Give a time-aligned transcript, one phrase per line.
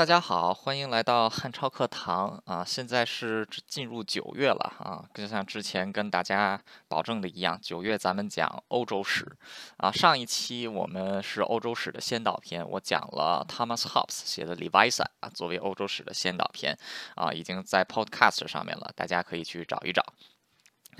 [0.00, 2.64] 大家好，欢迎来到汉超课堂啊！
[2.64, 9.30] 现在是进入九月了啊，就像之前跟大家保证的一样，九月咱们讲欧洲史
[9.76, 9.92] 啊。
[9.92, 16.74] 上一期我们是欧洲史的先导篇，我讲了 Thomas Hobbes 写的《Leviathan》啊，作为欧洲史的先导篇
[17.14, 20.02] 啊，已经在 Podcast 上面了，大家可以去找一找。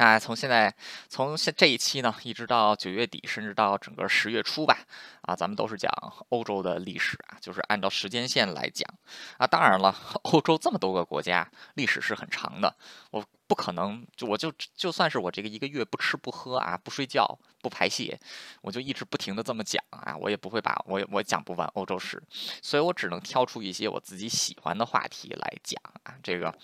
[0.00, 0.74] 那从现在，
[1.10, 4.78] 从现这一期呢，一直到九月底，甚至到整个十月初吧，
[5.20, 5.92] 啊，咱们都是讲
[6.30, 8.88] 欧洲的历史啊，就是按照时间线来讲
[9.36, 9.46] 啊。
[9.46, 12.74] 当然了，欧洲这么多个国家，历史是很长的，
[13.10, 18.19] 我不可能就我就就算是我这个一个月不吃不喝啊，不睡觉不排泄，
[18.62, 22.22] 我就一直不停的这么讲啊，我也不会把我我讲不完欧洲史，
[22.62, 26.56] 所以我只能挑出一些我自己喜欢的话题来讲啊，这个。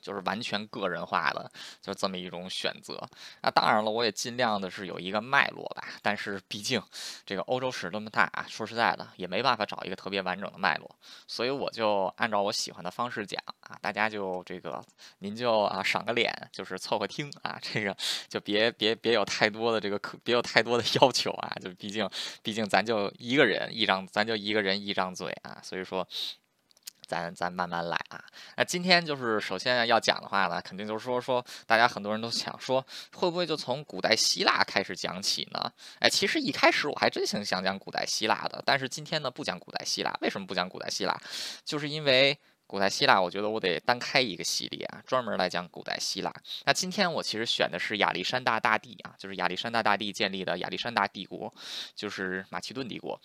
[0.00, 2.98] 就是完全个人化的，就这么一种选择。
[3.42, 5.84] 那当然了，我也尽量的是有一个脉络吧。
[6.02, 6.82] 但是毕竟
[7.24, 10.90] 这个欧洲史那么大啊，说实在的，也没办法找一个特别完整的脉络。
[11.26, 14.84] 所以我就按照我喜欢的方式讲啊，大家就这个
[15.18, 17.96] 您就啊赏个脸，就是凑合听啊，这个
[18.28, 21.56] 就别别别有太多的这个可别有太多的 要求啊。
[21.60, 22.08] 就毕竟
[22.42, 26.06] 毕竟咱就一个人一张，咱就一个人一张嘴啊，所以说。
[27.08, 28.22] 咱咱慢慢来啊！
[28.56, 35.72] 那今天就是首先要讲的话呢，肯定就是说说大家很多人都想说，会不会就从古代希腊开始讲起呢？
[36.00, 40.14] 哎，其实一开始我还真想想讲古代希腊的，但是今天呢不讲古代希腊。
[40.20, 41.18] 为什么不讲古代希腊？
[41.64, 46.30] 就是因为古代希腊，我觉得我得单开一个系列啊，专门来讲古代希腊。
[46.66, 51.50] 那今天我其实选的是亚历山大大帝啊，就是亚历山大大帝建立的亚历山大帝国，
[51.94, 53.18] 就是马其顿帝国。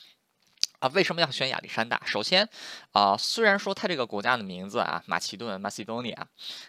[0.84, 2.02] 啊，为什么要选亚历山大？
[2.06, 2.46] 首先，
[2.92, 6.18] 啊，虽然说它这个国家的名字啊，马其顿 （Macedonia），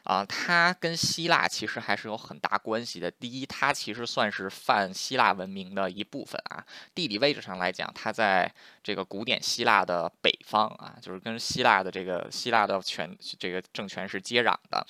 [0.04, 3.10] 啊，它跟希腊其实还是有很大关系的。
[3.10, 6.64] 第一，它其实算是泛希腊文明的一部分啊。
[6.94, 8.48] 地理位置上来讲，它在
[8.84, 14.86] 这个古典希腊的北方啊，就是跟希腊的这个希腊的权这个政权是接壤的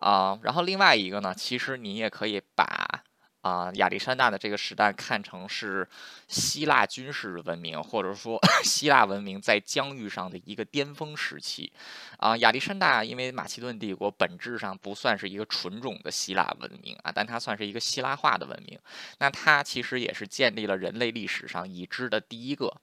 [0.00, 0.36] 啊。
[0.42, 3.04] 然后另外一个呢，其实你也可以把。
[3.44, 5.86] 啊，亚历山大的这个时代看成是
[6.28, 11.70] 希腊军事文明，或者说 希腊文明在疆域上的一个巅峰时期。
[12.16, 18.78] 啊，亚历山大因为马其顿帝国本质上不算是一个纯种的希腊文明啊，但它算是一个希腊化的文明。
[19.18, 22.80] 那它其实也是建立了人类历史上已知的第一个。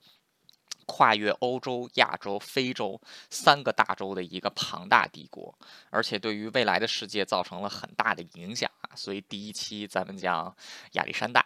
[0.91, 5.57] 跨越欧洲、亚洲、非洲三个大洲的一个庞大帝国，
[5.89, 8.91] 而且对于未来的世界造成了很大的影响啊！
[8.93, 10.53] 所以第一期咱们讲
[10.91, 11.45] 亚历山大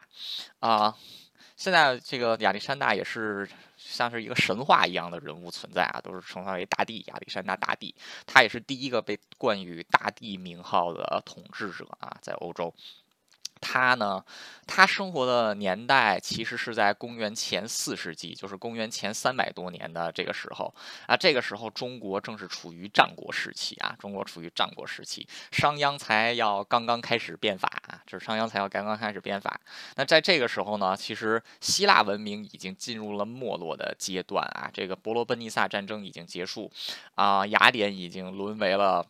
[0.59, 0.97] 啊，
[1.55, 3.47] 现在这个亚历山大也是
[3.77, 7.93] 像是一个神话一样的人物存在啊，都是称他为大帝亚历山大大帝，
[8.25, 12.73] 他也是第一个被冠以大帝名号的统治者啊，在欧洲。
[13.61, 14.23] 他呢，
[14.67, 20.73] 他生活的年代其实是在公元前四世纪，就是公元前三百多年的这个时候
[21.07, 21.17] 啊。
[21.17, 29.59] 这个时候，中国正是处于战国时期啊，中国处于战国时期，商鞅才要刚刚开始变法啊，就是商鞅才要刚刚开始变法。
[29.95, 36.71] 那在这个时候呢，其实希腊文明已经进入了没落的阶段啊，这个伯罗奔尼撒战争已经结束
[37.15, 39.05] 啊，雅典已经沦为了。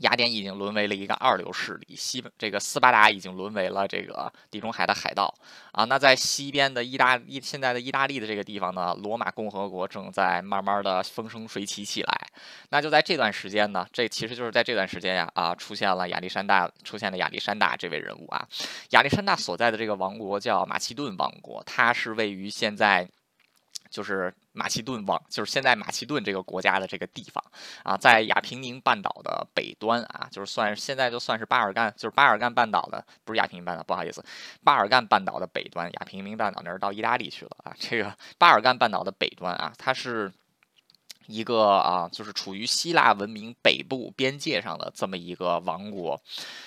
[0.00, 5.32] 雅典已经沦为了一个二流势力，西这个斯巴达已经沦为了这个地中海的海盗
[5.72, 5.84] 啊。
[5.84, 12.26] 那在西边的意大利，现在的意大利的这个地方呢，罗马共和国正在慢慢的风生水起起来。
[12.70, 18.46] 那就在这段时间呢，这其实就是在这段时间呀啊，出现了亚历山大，出现了亚历山大这位人物啊。
[18.90, 23.08] 亚历山大所在的这个王国叫马其顿王国，它是位于现在。
[23.96, 27.42] 就是马其顿往，就是现在马其顿这个国家的这个地方
[27.82, 34.22] 啊，在亚平宁半岛的北端啊，就是算现在就算是巴尔干，就是巴尔干半岛的，不是亚平宁半岛，不好意思，
[34.62, 40.30] 巴尔干半岛的北端，亚平宁半岛那儿到意大利去了啊，这个巴尔干半岛的北端啊，它是。
[41.26, 46.20] 一个啊，就是处于希腊文明北部边界上的这么一个王国，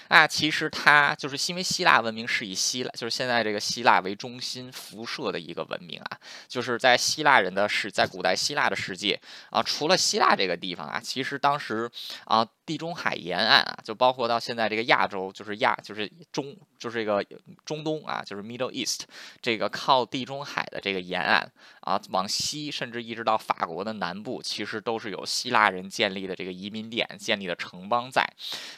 [0.08, 9.20] 啊，其实它就是因为希腊文明是以希腊，就是现在这个希腊为中心辐射的一个文明啊，就是在希腊人的世，在古代希腊的世界
[9.50, 11.90] 啊，除了希腊这个地方啊，其实当时
[12.26, 12.48] 啊。
[12.70, 17.26] 地中海沿岸啊，就包括到现在这个亚洲，就是亚，就是中，就是这个
[17.66, 19.06] 中东啊，就是 Middle East，
[19.42, 28.24] 这个靠地中海的这个沿岸啊，往西甚至一直到法国的南部，其实都是有希腊人建立的这个移民点、建立的城邦在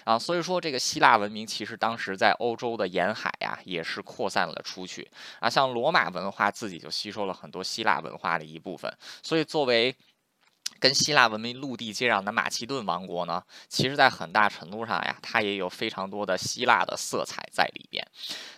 [0.06, 0.18] 啊。
[0.18, 5.06] 所以说，这个希腊文明其实当时在欧洲的沿海呀，也是扩散了出去
[5.42, 5.50] 啊。
[5.50, 8.90] 像罗马文化自己就吸收了很多希腊文化的一部分，
[9.22, 9.94] 所以作为。
[10.82, 18.04] 跟希腊文明陆地接壤的马其顿王国呢，其实在很大程度上呀，它也有非常多的希腊的色彩在里边。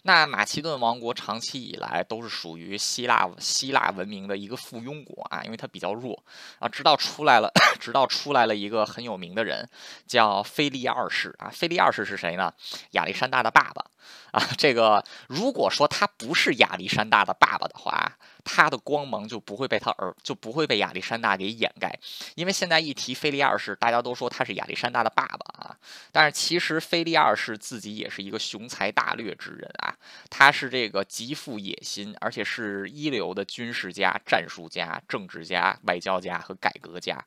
[0.03, 6.23] 那马其顿王国长期以来都是属于希腊希腊文明的一个附庸国啊，因为它比较弱
[6.59, 6.69] 啊。
[6.69, 9.69] 直到出来了， 直到出来了一个很有名的人，
[10.07, 11.49] 叫腓力二世啊。
[11.49, 12.53] 腓力二世是谁呢？
[12.91, 13.85] 亚历山大的爸爸。
[14.31, 21.97] 啊，这个如果说他不是亚历山大的爸爸的话，他的光芒就不会被他儿就不会被亚历山大给掩盖。
[22.35, 25.77] 因为现在一提菲利二世，大家都说他是亚历山大的爸爸啊。
[26.11, 29.95] 但是其实菲利二世自己也是一个雄才大略之人啊，
[30.29, 37.23] 他是这个极富野心，而且是一流的军事家、战术家、政治家、外交家和改革家。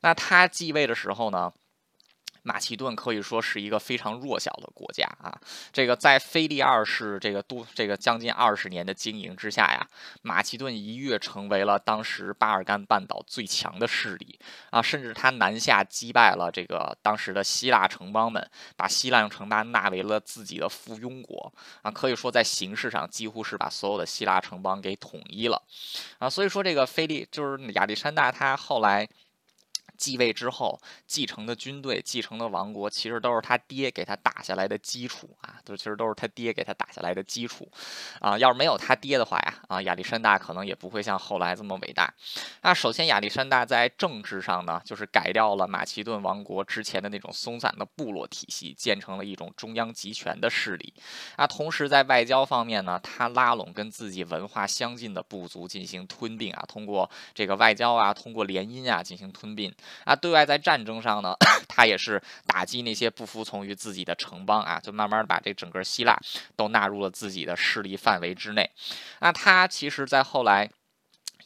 [0.00, 1.52] 那他继位的时候呢？
[2.46, 5.36] 马其顿可以说是一个非常弱小的国家啊，
[5.72, 9.84] 这个在腓力二世这个都这个将近二十年的经营之下呀，
[10.22, 14.38] 马其顿一跃成为了当时巴尔干半岛最强的势力。
[14.70, 21.52] 啊，甚至他南下击败了这个当时的希腊城邦们，把希腊城邦纳为了自己的附庸国。
[21.82, 25.60] 啊，可以说在形式上几乎是把所有的希腊城邦给统一了。
[26.18, 29.08] 啊，所以说这个腓力就是亚历山大他后来。
[29.96, 37.68] 继位之后继承的军队、继承的王国，其实都是他爹给他打下来的基础啊，都其实都是他爹给他打下来的基础
[38.20, 38.38] 啊。
[38.38, 42.12] 要是没有他爹的话呀，啊，亚历山大可能也不会像后来这么伟大。
[42.62, 50.92] 那首先，亚历山大在政治上呢，就是改掉了马其顿王国之前的那种松散的部落体系，建成了一种中央集权的势力。
[51.36, 59.72] 啊，同时在外交方面呢，他拉拢跟自己文化相近的部族进行吞并啊，通过这个外交啊，通过联姻啊进行吞并。
[60.04, 61.34] 啊，对外在战争上呢，
[61.68, 66.18] 他也是打击那些不服从于自己的城邦啊，就慢慢的把这整个希腊
[66.56, 68.70] 都纳入了自己的势力范围之内。
[69.20, 70.70] 那他其实，在后来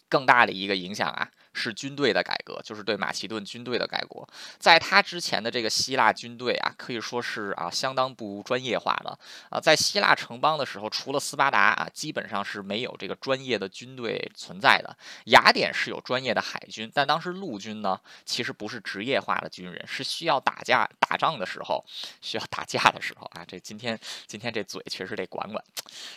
[0.08, 1.28] 更大的一个影响啊。
[1.60, 4.26] 是军队的改革，就是对马其顿军队的改革。
[4.58, 9.18] 在他之前的这个希腊军队啊，可以说是啊相当不专业化的
[9.50, 9.60] 啊。
[9.60, 14.96] 在希腊城邦的时候，除了斯巴达啊，基本上是没有这个专业的军队存在的。
[15.26, 21.84] 雅典是有专业的海军，但当时陆军呢，其实不是职业化的军人，是需要打架打仗的时候，
[22.22, 23.44] 需要打架的时候啊。
[23.46, 25.62] 这今天今天这嘴确实得管管，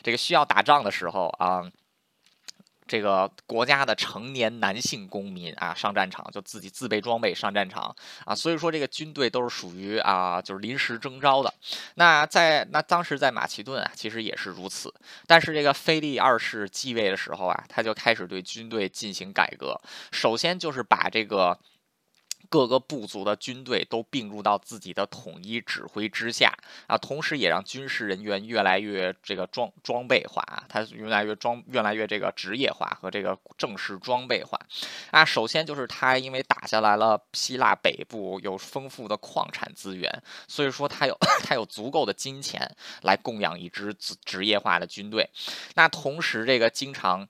[0.01, 1.69] 这个需要打仗的时候啊。
[2.87, 7.95] 这个国家的成年男性公民啊，上战场就自己自备装备上战场
[8.25, 11.53] 啊，所以说这个军队都是属于啊，就是临时征召的。
[11.95, 14.93] 那在那当时在马其顿啊，其实也是如此。
[15.27, 19.79] 但是这个菲利二世继位的时候啊，他就开始对军队进行改革，
[20.11, 21.57] 首先就是把这个。
[22.53, 26.55] 各个部族的军队都并入到自己的统一指挥之下
[26.85, 34.59] 啊，同时也让军事人员越来越这个装装备化啊，它越来越装越来越这个职业化和这个正式装备化
[35.09, 35.25] 啊。
[35.25, 42.69] 首先就是他因为打下来了希腊北部有丰富的矿产资源，所以说他有 他有足够的金钱
[43.01, 43.91] 来供养一支
[44.23, 45.27] 职业化的军队。
[45.73, 47.27] 那同时这个经常。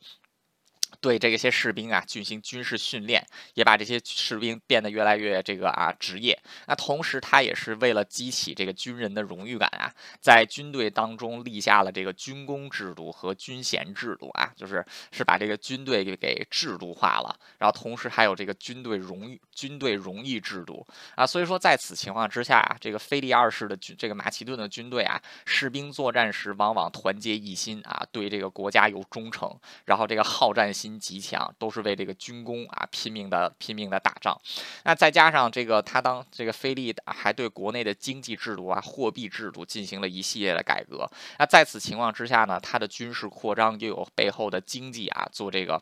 [1.03, 3.21] 对这些士兵啊进行军事训练，
[3.55, 6.39] 也把这些士兵变得越来越这个啊职业。
[6.65, 9.91] 那同时，他也是为了激起这个军人的荣誉感啊，
[10.21, 17.38] 在军队当中立下了这个军功制度和军衔制度啊，就是是把这个军队给给制度化了。
[17.57, 21.27] 然后同时还有这个军队荣誉军队荣誉制度啊。
[21.27, 29.53] 所以说，在此情况之下啊，这个腓力二世的军这个马其顿的军队啊，士兵作战时往往团结一心啊，对这个国家有忠诚，
[29.83, 30.92] 然后这个好战心。
[30.99, 34.39] 极强，都是为这个军工啊拼命的拼命的打仗。
[34.83, 41.09] 那再加上这个，他当这个菲利还对国内的经济制度啊、货币制度进行了一系列的改革。
[41.39, 45.81] 那在此情况之下呢，他的军事扩张又有背后的经济啊做这个。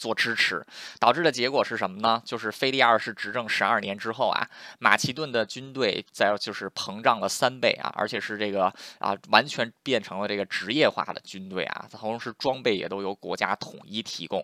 [0.00, 0.64] 做支持，
[0.98, 2.22] 导致的结果是什么呢？
[2.24, 14.42] 就是腓力二世执政十二年之后啊，马其顿的军队在就是膨胀了三倍啊，而且是这个啊完全变成了这个职业化的军队啊，同时装备也都由国家统一提供。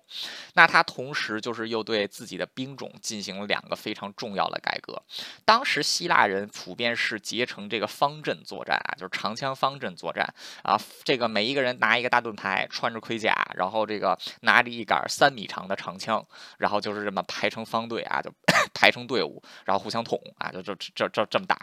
[0.53, 5.03] 那他同时就是又对自己的兵种进行了两个非常重要的改革。
[5.47, 10.29] 当时希腊人普遍是结成这个方阵作战啊，就是长枪方阵作战
[10.63, 15.46] 啊，这个每一个人拿一个大盾牌，穿着盔甲，然后这个拿着一杆三米。
[15.47, 16.25] 长的长枪，
[16.59, 18.31] 然后就是这么排成方队啊，就
[18.75, 21.59] 排成队伍，然后互相捅啊，就就这这这么打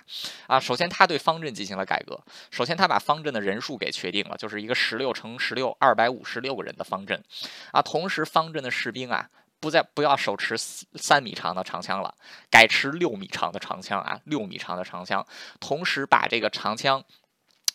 [0.47, 0.59] 啊。
[0.59, 2.19] 首先，他对方阵进行了改革。
[2.51, 7.23] 首先，他把方阵的人数给确定了，就是一个十六乘十六，二百五十六个人的方阵
[7.71, 7.81] 啊。
[7.81, 12.15] 同时，方阵的士兵啊，不再不要手持三米长的长枪了，
[12.49, 15.25] 改持六米长的长枪啊，六米长的长枪。
[15.59, 17.03] 同时，把这个长枪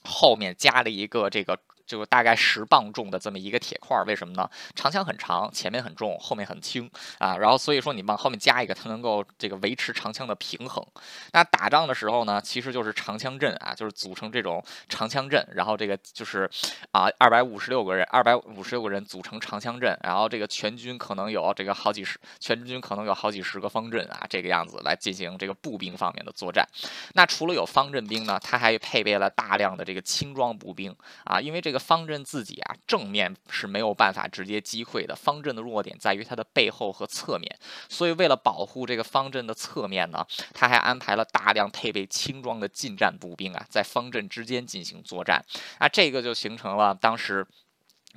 [0.05, 1.59] 后面加了一个这个。
[1.89, 4.49] 就大概十磅重的这么一个铁块，为什么呢？
[4.77, 10.87] 长枪很长，前面很重，后面很轻啊，然后所以说你往后面加一个，它能够这个维持长枪的平衡。
[11.33, 16.49] 那打仗的时候呢，其实就是长枪阵啊，就是组成这种长枪阵，然后这个就是
[16.93, 26.67] 啊，二百五十六个人，二百五十六个人组成长枪阵，然后这个全军可能有这个好几十，全军可能有好几十个方阵啊，这个样子来进行这个步兵方面的作战。
[27.15, 37.59] 那除了有方阵兵呢，它还配备了大量的这个轻装步兵啊，因为这个方阵自己啊正面是没有办法直接击溃的，方阵的弱点在于它的背后和侧面，
[37.89, 45.45] 所以为了保护这个方阵的侧面呢，他还安排了大量配备轻装的近战步兵啊，在方阵之间进行作战
[45.79, 47.47] 啊，这个就形成了当时。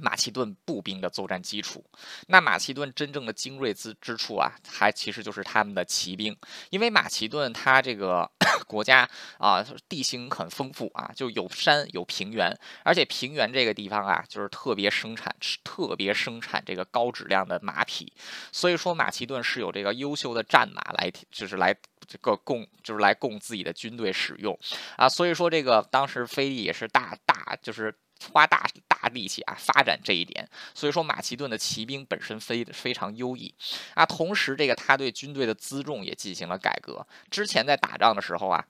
[0.01, 1.85] 马其顿步兵的作战基础，
[2.27, 6.35] 那马其顿真正的精锐之之处啊，还其实就是他们的骑兵，
[6.71, 8.29] 因为马其顿它这个
[8.67, 12.51] 国家啊，地形很丰富啊，就有山有平原，
[12.83, 18.11] 而且平原这个地方啊，就是特别生产特别生产这个高质量的马匹，
[18.51, 21.75] 所以说马其顿是有这个优秀的战马来，就是来
[22.07, 24.57] 这个供，就是来供自己的军队使用。
[24.97, 27.93] 啊，所以说这个当时菲利也是大大就是。
[28.31, 33.53] 花大大力气啊，发展这一点，所以说马其顿的骑兵本身非非常优异
[33.93, 34.05] 啊。
[34.05, 37.05] 同时，这个他对军队的辎重也进行了改革。
[37.29, 38.65] 之前在打仗的时候啊。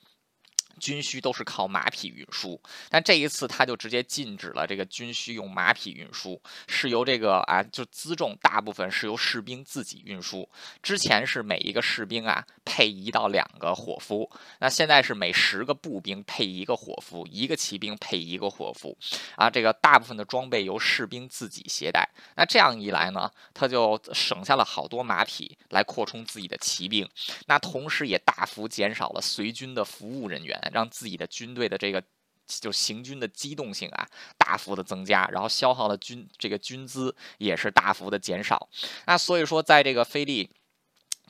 [0.80, 2.60] 军需都是靠马匹运输，
[2.90, 10.48] 但这一次他就直接禁止了这个军需用马匹运输，是由这个啊，就辎重大部分是由士兵自己运输。
[10.82, 18.98] 之前是每一个士兵啊配一到两个伙夫，那现在是每十个步兵配一个伙夫，一个骑兵配一个伙夫，
[19.36, 22.08] 啊，这个大部分的装备由士兵自己携带。
[22.36, 27.08] 那这样一来呢，他就省下了好多马匹来扩充自己的骑兵，
[27.46, 30.60] 那同时也大幅减少了随军的服务人员。
[30.74, 32.04] 让自己的军队的这个
[32.48, 38.70] 就行军的机动性啊大幅的增加，然后消耗的军这个军资也是大幅的减少。
[39.06, 40.50] 那所以说，在这个菲利。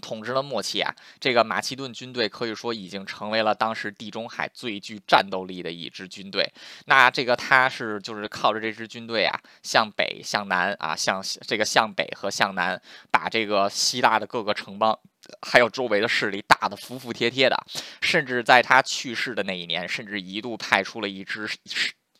[0.01, 6.51] 统治的末期啊，这个马其顿军队可以说已经成为了当时地中海最具战斗力的一支军队。
[6.87, 12.81] 那这个他是就是靠着这支军队啊，向北向南啊，向这个向北和向南，
[13.11, 14.97] 把这个希腊的各个城邦
[15.41, 17.57] 还有周围的势力打得服服帖帖的。
[18.01, 21.49] 甚至在他去世的那一年，甚至一度派出了一支。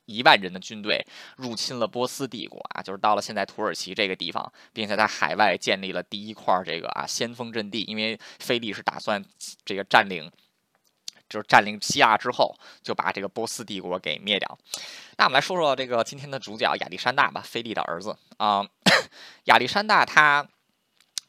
[0.08, 1.06] 一万人的军队
[1.38, 7.84] 入侵了波斯帝国啊，就是到了现在土耳其这个地方，并且在海外建立了第一块这个啊先锋阵地。
[7.84, 9.24] 因为菲利是打算
[9.64, 10.30] 这个占领，
[11.30, 14.58] 就是占领西亚之后，就把这个波斯帝国给灭掉。
[15.18, 18.68] 那我们来说说这个今天的主角亚历山大吧，菲利的儿子啊。
[19.46, 20.46] 亚历山大他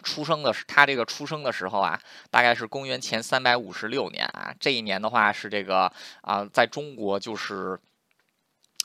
[0.02, 4.54] 出生的是他这个出生的时候啊，大概是公元前三百五十六年啊。
[4.58, 7.78] 这一年的话是这个啊，在中国就是。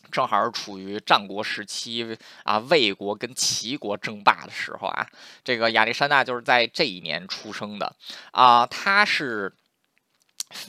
[0.09, 5.05] 正好是处于战国时期啊，魏国跟齐国争霸的时候啊，
[5.43, 7.93] 这个亚历山大就是在这一年出生的
[8.31, 9.53] 啊，他是。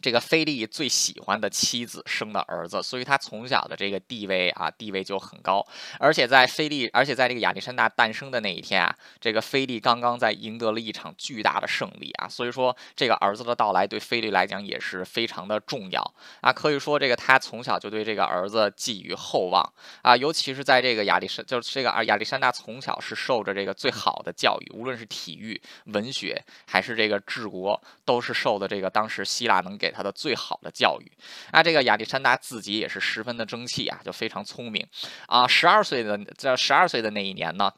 [0.01, 5.65] 这个菲利最喜欢的妻子生的儿子，所以他从小的这个地位啊，地位就很高。
[6.01, 16.03] 而且在菲利，而且在这个亚历山大诞生的那一天啊，这个菲利刚刚在赢得了一场巨大的胜利啊，所以说这个儿子的到来对菲利来讲也是非常的重要
[16.41, 16.53] 啊。
[16.53, 19.63] 可以说这个他从小就对这个儿子寄予厚望
[20.03, 29.63] 啊，尤其是在这个亚历山，就是这个啊亚历山大从小是受着这个最好的教育，无论是体育、文学还是这个治国，都是受的这个当时希腊。
[29.69, 31.13] 能给他的最好的教育，
[31.53, 34.87] 那这个亚历山大自己也是十分的争气啊，就非常聪明
[35.27, 35.47] 啊。
[35.47, 37.73] 十二岁的在十二岁的那一年呢。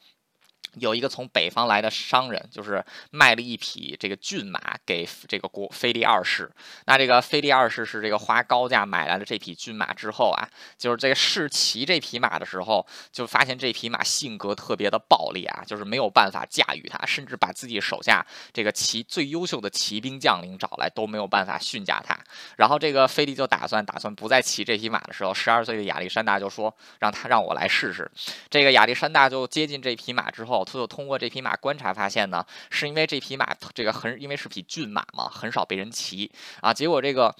[0.78, 6.50] 有一个从北方来的商人，就是卖了一匹这个骏马给这个国菲利二世。
[6.86, 10.48] 那这个菲利二世是这个花高价买来了这匹骏马之后啊，
[10.78, 22.16] 就是这个试骑这匹马的时候，就发现这匹马性格特别的暴力啊，就是没有办法驾驭它，甚至把自己手下这个骑最优秀的骑兵将领找来都没有办法训驾它。
[22.56, 28.10] 然后这个菲利就打算打算不再骑这匹马的时候，十二岁的亚历山大就说让他让我来试试。
[28.48, 30.59] 这个亚历山大就接近这匹马之后。
[30.64, 37.34] 他就通过这匹马观察发现呢，是因为这匹马这个很因为是匹骏马嘛，很少被人骑啊，结果这个。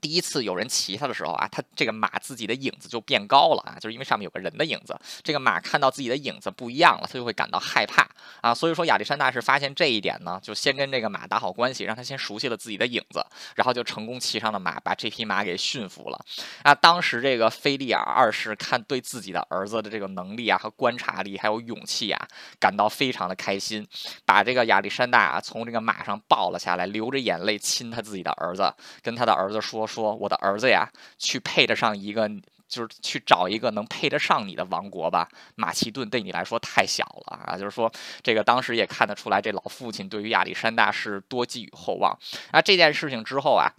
[0.00, 4.98] 第一次有人骑它的时候啊，它这个马自己的影子就变高了啊，就是因为上面有个人的影子。
[5.22, 8.06] 这个马看到自己的影子不一样了，它就会感到害怕
[8.40, 8.54] 啊。
[8.54, 13.24] 所以说亚历山大是发现这一点呢，就先跟这个马打好关系，让他先熟悉了自己的影子，
[13.54, 16.24] 然后就成功骑上了马，把这匹马给驯服了
[16.62, 16.74] 啊。
[16.74, 22.28] 当时这个菲利尔二世看对自己的儿子的这个能力啊和观察力还有勇气啊，
[22.60, 23.86] 感到非常的开心，
[24.24, 28.72] 把这个亚历山大啊从这个马上抱了下来，流着眼泪亲他自己的儿子，
[29.02, 29.85] 跟他的儿子说。
[29.86, 30.88] 说我的儿子呀，
[31.18, 32.28] 去配得上一个
[32.68, 35.28] 就是去找一个能配得上你的王国吧。
[35.54, 37.90] 马其顿对你来说太小了啊，就是说
[38.22, 42.18] 这个当时也看得出来，这老父亲对于亚历山大是多寄予厚望。
[42.52, 43.70] 那这件事情之后啊。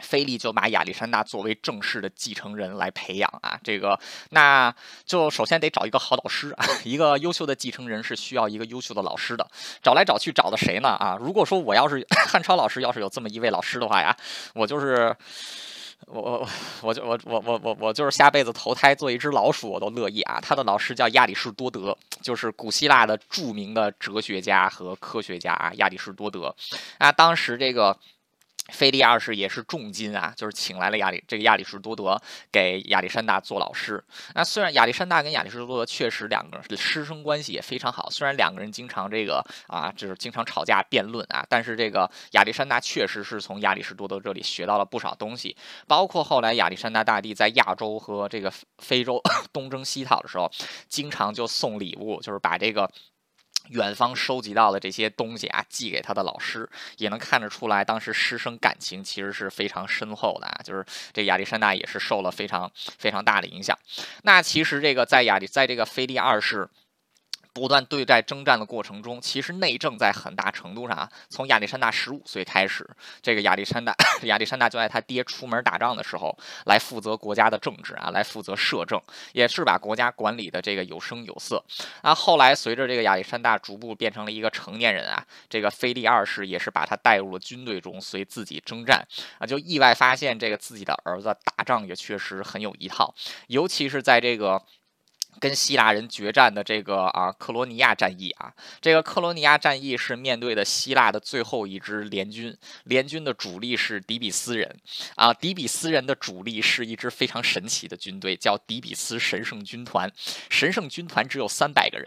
[0.00, 3.98] 菲利就把亚历山大作为正式的继承人来培养啊，这个
[4.30, 9.46] 那就首先得找一个好导师啊， 一个优秀的继承人是需要一个优秀的老师的，
[9.82, 11.16] 找来找去找的谁呢啊？
[11.20, 14.16] 如果说我要是 汉超老师，要是有这么一位老师的话呀，
[14.54, 15.14] 我就是
[16.06, 16.48] 我我
[16.82, 20.40] 我就我我我我我就是下辈子投胎做一只老鼠我都乐意啊。
[20.40, 26.54] 他的老师叫亚里士多德，就是古希腊的著名的哲学家和科学家啊，亚里士多德
[26.98, 27.96] 啊，当时这个。
[28.72, 34.02] 菲利亚二世也是重金啊，就是请来了亚里这个亚里士多德给亚历山大做老师。
[34.34, 49.20] 那虽然亚历山大跟亚里士多德确实两个人师生关系也非常好，虽然两个人经常这个啊就是经常吵架辩论啊，但是这个亚历山大确实是从亚里士多德这里学到了不少东西，包括后来亚历山大大帝在亚洲和这个非洲
[49.52, 50.50] 东征西讨的时候，
[50.88, 52.90] 经常就送礼物，就是把这个。
[53.68, 60.60] 远方收集到的这些东西啊，寄给他的老师，也能看得出来，当时师生感情其实是非常深厚的啊。
[60.64, 63.78] 就是这亚历山大也是受了非常非常大的影响。
[64.22, 66.68] 那其实这个在亚历，在这个菲利二世。
[67.52, 72.88] 不断对待征战的过程中，其实内政在很大程度上啊，从亚历山大十五岁开始，
[73.20, 79.00] 这个亚历山大 亚历山大就在他爹出门打仗的时候来负责国家的政治啊，来负责摄政，
[79.32, 81.62] 也是把国家管理的这个有声有色。
[82.02, 89.06] 啊，后来随着这个亚历山大逐步变成了一个成年人啊，这个腓力二世也是把他带入了军队中，随自己征战
[89.38, 93.14] 啊，就意外发现这个自己的儿子打仗也确实很有一套，
[93.48, 94.62] 尤其是在这个。
[95.40, 102.54] 跟希腊人决战的这个啊克罗尼亚战役啊，这个克罗尼亚战役是面对的希腊的最后一支联军，
[102.84, 104.76] 联军的主力是底比斯人
[105.16, 110.12] 啊，底比斯人的主力是一支非常神奇的军队，叫底比斯神圣军团。
[110.50, 112.06] 神圣军团只有三百个人，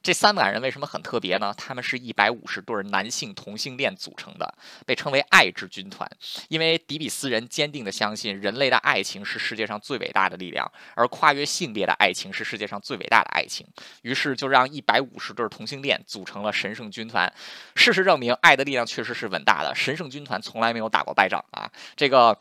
[0.00, 1.52] 这三百人为什么很特别呢？
[1.58, 4.54] 他们是一百五十对男性同性恋组成的，
[4.86, 6.08] 被称为爱之军团，
[6.48, 12.67] 因为底比斯人坚定的相信人类的爱情是世界上最伟大的力量，而跨越性别的爱情是世界。
[12.68, 13.66] 上最伟大的爱情，
[14.02, 17.32] 于是就让一百五十对同性恋组成了神圣军团。
[17.74, 19.74] 事实证明，爱的力量确实是伟大的。
[19.74, 21.68] 神圣军团从来没有打过败仗啊！
[21.96, 22.38] 这个。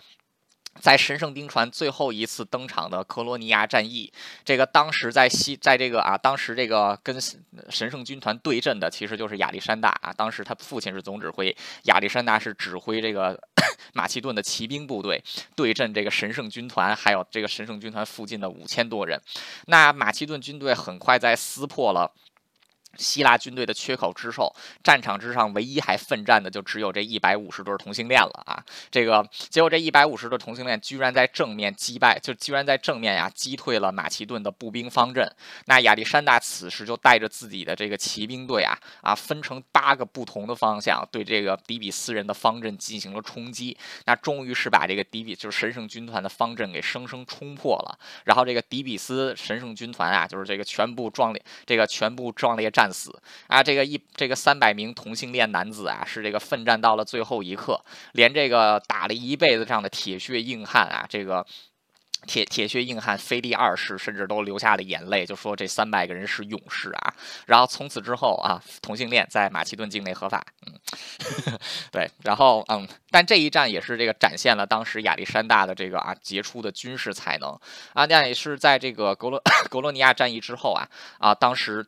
[0.80, 4.12] 在神圣兵船最后一次登场的科罗尼亚战役，
[4.46, 7.20] 这个当时在西，在这个啊，当时这个跟
[7.70, 10.14] 神圣军团对阵的，其实就是亚历山大啊。
[10.14, 13.40] 当时他父亲是总指挥，亚历山大是指挥这个
[13.94, 15.24] 马其顿的骑兵部队
[15.56, 19.22] 对阵这个神圣军团，还有这个神圣军团附近的五千多人。
[19.66, 22.12] 那马其顿军队很快在撕破了。
[22.98, 28.64] 希腊军队的缺口之后，战场之上唯一还奋战的就只有这一百五十对同性恋了啊！
[28.90, 35.30] 这个结果，这一百五十对同性恋居然在正面击败，就居然在正面呀击退了马其顿的步兵方阵。
[35.66, 43.78] 那亚历山大此时就带着自己的这个骑兵队啊啊，分成八个不同的方向，对这个底比斯人的方阵进行了冲击。
[44.06, 48.00] 那终于是把这个底比就是神圣军团的方阵给生生冲破了。
[48.26, 52.87] 然后这个底比斯神圣军团啊，就是这个全部壮烈，这个全部壮烈战。
[52.88, 53.12] 战死
[53.48, 53.62] 啊！
[53.62, 57.80] 这个一这个三百名同性恋男子啊，是这个奋战到了最后一刻，
[58.14, 61.46] 连这个打了一辈子仗的铁血硬汉啊，这个
[62.26, 67.14] 铁铁血硬汉菲利二世甚至都流下了眼泪，就说这三百个人是勇士啊！
[67.46, 70.44] 然后从此之后啊，同性恋在马其顿境内合法。
[70.66, 70.74] 嗯，
[71.92, 77.50] 对，然后嗯，但这一战也是这个展现了当时亚历山大的这个啊杰出的军事才能
[77.94, 80.88] 啊，那也是在这个格罗 格罗尼亚战役之后啊
[81.20, 81.86] 啊，当时。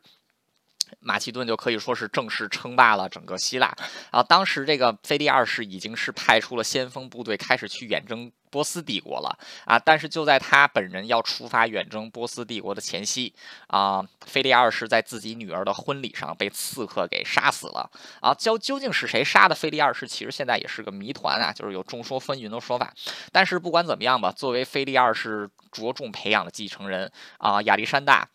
[1.00, 3.74] 马其顿就可以说是正式称霸了整个希腊
[4.10, 4.22] 啊！
[4.22, 9.78] 当时这个腓力二世已经是派出了先锋部队，开始去远征波斯帝国了啊！
[9.78, 13.32] 但是就在他本人要出发远征波斯帝国的前夕
[13.68, 18.34] 啊，腓力二世在自己女儿的婚礼上被刺客给杀死了啊！
[18.34, 20.06] 究究竟是谁杀的腓力二世？
[20.06, 22.92] 其实现在也是个谜团啊，就是有众说纷纭的说法。
[23.32, 28.28] 但是不管怎么样吧，作为腓力二世着重培养的继承人啊，亚历山大。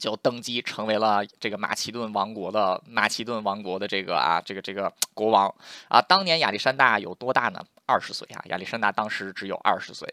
[0.00, 5.54] 就登基成为了这个马其顿王国的马其顿王国的这个啊这个这个国王
[5.88, 6.00] 啊。
[6.00, 7.62] 当年亚历山大有多大呢？
[7.90, 10.08] 二十岁啊，亚历山大当时只有二十岁。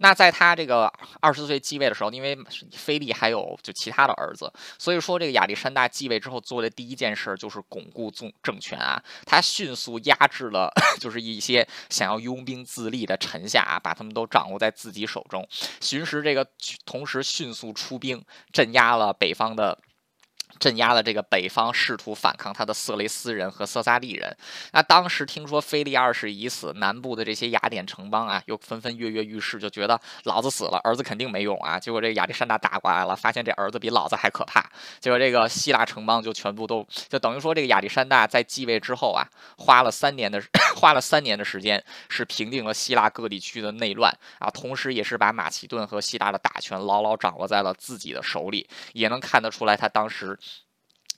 [0.00, 2.36] 那在他这个二十岁继位的时候，因为
[2.72, 9.02] 菲利还有就其他的儿子，所以说这个亚历山大继位之后做的第一件事就是巩固政政权啊。
[9.24, 15.48] 他迅速压制了 就是一些想要拥兵自立的臣下啊，把他们都掌握在自己手中。
[15.80, 16.46] 寻时这个
[16.84, 19.78] 同时迅速出兵镇压了北方的。
[20.62, 24.32] 镇压了这个北方试图反抗他的色雷斯人和色萨利人。
[24.70, 31.80] 那当时听说腓力二世已死，南部的这些雅典城邦啊，又纷纷跃跃欲试，就觉得老子死了，儿子肯定没用啊。
[31.80, 34.64] 结果这个亚历山大打过来了，发现这儿子比老子还可怕。
[35.00, 39.26] 结果这个希腊城邦就全部都，就等于说这个亚历山大在继位之后啊，
[39.58, 40.40] 花了三年的
[40.78, 50.38] 花了三年的时间，是平定了希腊各地区的内乱啊，同时也是把马其顿和希腊的大权牢牢掌握在了自己的手里，也能看得出来他当时。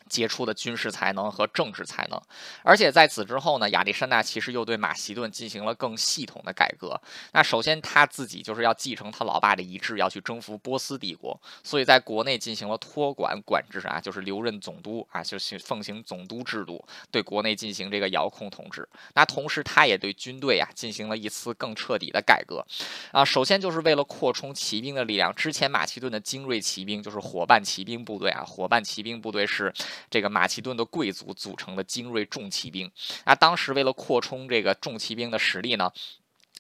[0.08, 2.20] 杰出的军事才能和政治才能，
[2.62, 7.00] 而且在此之后呢，亚历山大其实又对马其顿进行了更系统的改革。
[7.32, 18.86] 那首先他自己就是要继承他老爸的遗志，要去征服波斯帝国，所以在国内进行了托管管制啊，就是留任总督啊，就是奉行总督制度，对国内进行这个遥控统治。
[19.14, 22.64] 那同时他也对军队啊进行了一次更彻底的改革
[23.10, 25.34] 啊，首先就是为了扩充骑兵的力量。
[25.34, 29.72] 之前马其顿的精锐骑兵就是伙伴骑兵部队啊，伙伴骑兵部队是。
[30.10, 32.90] 这个马其顿的贵族组成的精锐重骑兵，
[33.24, 35.92] 那当时为了扩充这个重骑兵的实力呢，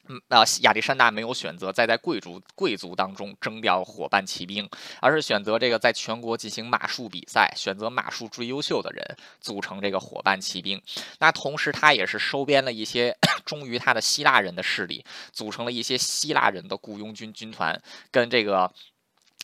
[0.08, 4.68] 嗯，呃，亚历山大没有选择再在贵族贵族当中征调伙伴骑兵，
[5.00, 10.82] 而是选择这个在全国进行马术比赛，选择马术最优秀的人组成这个伙伴骑兵。
[11.20, 17.80] 那同时，他也是收编了一些 忠于他的希腊人的势力，组成了一些希腊人的雇佣军军团，
[18.10, 18.72] 跟这个。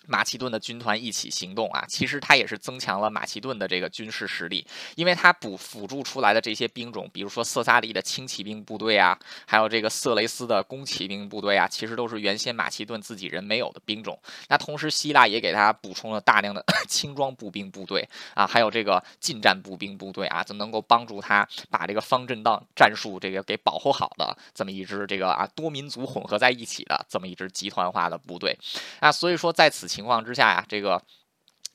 [0.07, 14.19] 马其顿的军团一起行动啊，其实他也是增强了马其顿的这个军事实力，因为他补辅助出来的这些兵种，比如说色萨利的轻骑兵部队啊，还有这个色雷斯的弓骑兵部队啊，其实都是原先马其顿自己人没有的兵种。
[14.49, 28.59] 那同时，希腊也给他补充了大量的 轻装步兵部队啊，还有这个近战步兵部队啊，就能够帮助他把这个方阵当战术这个给保护好的这么一支这个啊多民族混合在一起的这么一支集团化的部队
[28.99, 29.91] 啊，所以说在此。
[29.91, 31.03] 情情况之下呀，这个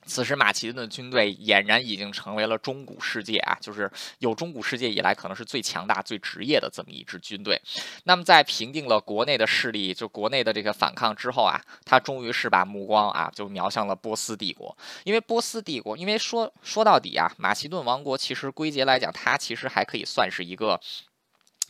[0.08, 7.62] 此时马其顿的军队俨然已经成为了中古世界啊，就是有中古世界以来可能是最强大、最职业的这么一支军队。
[8.06, 14.76] 那么在平定了国内的势力，就国内的这个反抗之后啊，他终于是把目光啊就瞄向了波斯帝国。
[15.04, 20.82] 因为波斯帝国，因为说说到底啊，马其顿王国其实归结来讲，它其实还可以算是一个。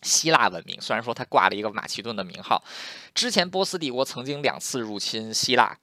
[0.01, 2.63] 希腊文明虽然说它挂了一个马其顿的名号，
[3.15, 5.75] 之前波斯帝国曾经两次入侵希腊。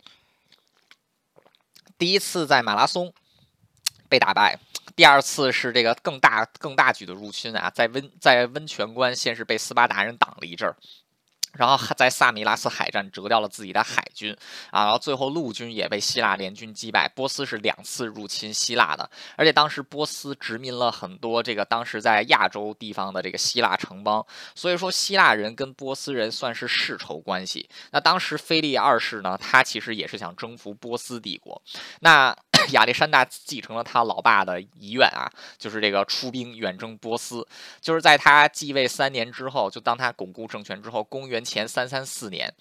[2.03, 3.15] 第一次在马拉松
[4.09, 4.59] 被打败，
[4.97, 10.75] 第二次是这个更大更大举的入侵啊，在温在温泉关先是被斯巴达人挡了一阵儿。
[11.53, 14.37] 然后在萨米拉斯海战折掉了自己的海军
[14.71, 17.09] 啊，然后最后陆军也被希腊联军击败。
[17.15, 27.69] 波斯是两次入侵希腊的，而且当时波斯殖民了很多这个当时在亚洲地方的这个希腊城邦，所以说希腊人跟波斯人算是世仇关系。
[27.91, 31.61] 那当时腓力二世呢，他其实也是想征服波斯帝国，
[32.01, 32.37] 那。
[32.71, 37.47] 亚历山大继承了他老爸的遗愿啊，就是这个出兵远征波斯。
[37.81, 42.53] 就是在他继位三年之后，就当他巩固政权之后，公元前三三四年。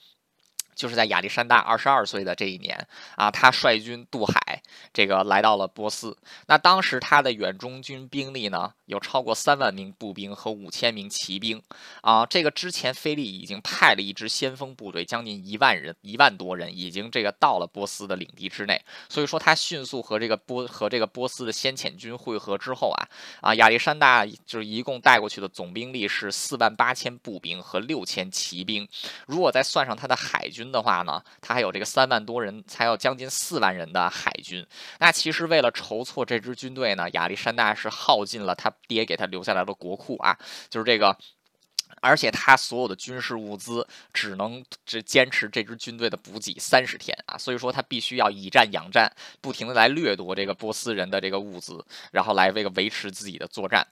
[0.75, 4.62] 就是在亚历山大二十二岁的这一年啊，他率军渡海，
[4.93, 6.17] 这个来到了波斯。
[6.47, 11.62] 那当时他的远中军兵力呢，有超过三万名步兵和五千名骑兵
[12.01, 12.25] 啊。
[12.25, 18.81] 这个之前菲利已经派了一支先锋部队，将近一万人，一万多人，已经这个到了波斯的领地之内。
[19.10, 23.07] 所以说，他迅速和这个波和这个波斯的先遣军会合之后啊，
[23.41, 28.88] 啊，亚历山大就是一共带过去的总兵力是四万八千步兵和六千骑兵。
[29.27, 30.61] 如果再算上他的海军。
[30.62, 34.63] 军的话呢，他还有这个三万多人，才有将近四万人的海军。
[35.00, 40.38] 那其实为了筹措这支军队呢，亚历山大是耗尽了他爹给他留下来的国库啊，
[40.69, 41.17] 就是这个，
[42.02, 53.88] 而且他所有的军事物资只能只坚持这支军队的补给三十天啊，所以说他必须要以战养战，不停的来掠夺这个波斯人的这个物资，然后来这个维持自己的作战。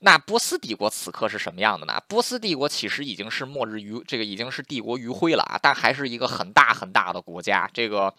[0.00, 2.00] 那波斯帝国此刻是什么样的呢？
[2.08, 8.14] 波斯帝国其实已经是末日余，这个已经是帝国余晖了啊，但还是一个很大很大的国家，这个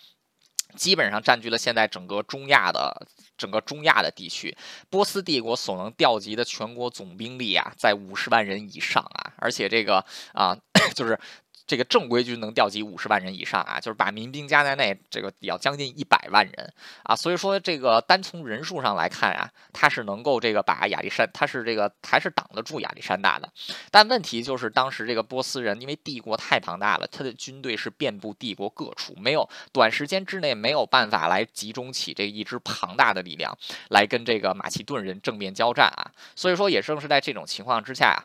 [0.76, 4.58] 基本上占据了现在整个中亚的整个中亚的地区。
[4.90, 10.58] 波斯帝国所能调集的全国总兵力啊，在五十万人以上啊，而且这个啊，
[10.96, 11.20] 就是。
[11.67, 17.13] 这个正规军能调集五十万人以上啊，就是把民兵加在内，这个要将近一百万人啊。
[17.13, 23.51] 所以说，这个单从人数上来看啊，他是能够这个把亚历山，他是这个还是挡得住亚历山大的。
[23.91, 33.58] 但问题就是，当时这个波斯人因为帝国太庞大了，他的军队是遍布帝国各处，没有短时间之内没有办法来集中起这一支庞大的力量
[33.89, 36.12] 来跟这个马其顿人正面交战啊。
[36.34, 38.23] 所以说，也正是在这种情况之下啊。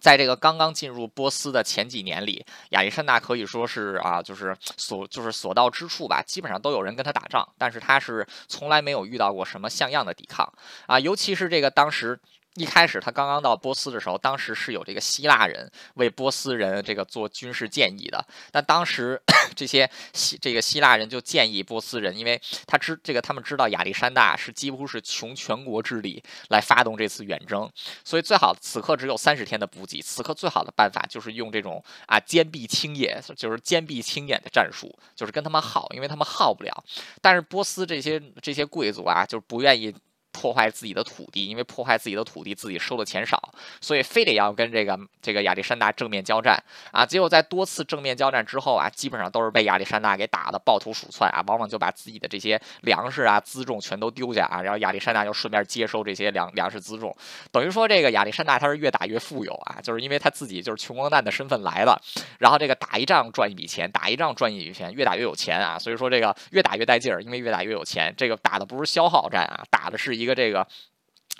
[0.00, 10.52] 在这个刚刚进入波斯的前几年里，亚历山大可以说是啊，就是所就是所到之处吧，基本上都有人跟他打仗，但是他是从来没有遇到过什么像样的抵抗
[10.86, 12.18] 啊，尤其是这个当时。
[12.58, 18.24] 一开始他刚刚到波斯的时候，当时是有这个希腊人为波斯人这个做军事建议的。
[18.50, 19.20] 但当时
[19.54, 27.70] 这些希这个希腊人就建议波斯人，因为他知这个他们知道亚历山大是几乎是穷全国之力来发动这次远征，
[28.04, 36.84] 所以最好此刻只有三十天的补给，此刻最好的办法就是用这种啊坚壁清野，就是坚壁清野的战术，就是跟他们耗，因为他们耗不了。
[37.22, 39.94] 但是波斯这些这些贵族啊，就是不愿意。
[40.38, 46.56] 破坏自己的土地，因为破坏自己的土地，自己收的钱少，所以非得要跟这个这个亚历山大正面交战
[46.92, 47.04] 啊！
[47.04, 57.16] 结果在多次正面交战之后啊，基本上都是被亚历山大给打的抱头鼠窜啊，往往就把自己的这些粮食啊辎重全都丢下啊，然后亚历山大就顺便接收这些粮粮食辎重，
[57.50, 62.00] 等于说这个亚历山大他是越打越富有啊，就是因为他自己就是穷光蛋的身份来了，
[62.38, 70.68] 然后这个打一仗赚一笔钱，打一仗赚一笔钱，越打越有钱啊，所以说这个越打越带劲儿，因为越打越有钱，这个打的不是消耗战啊，打的是一一个这个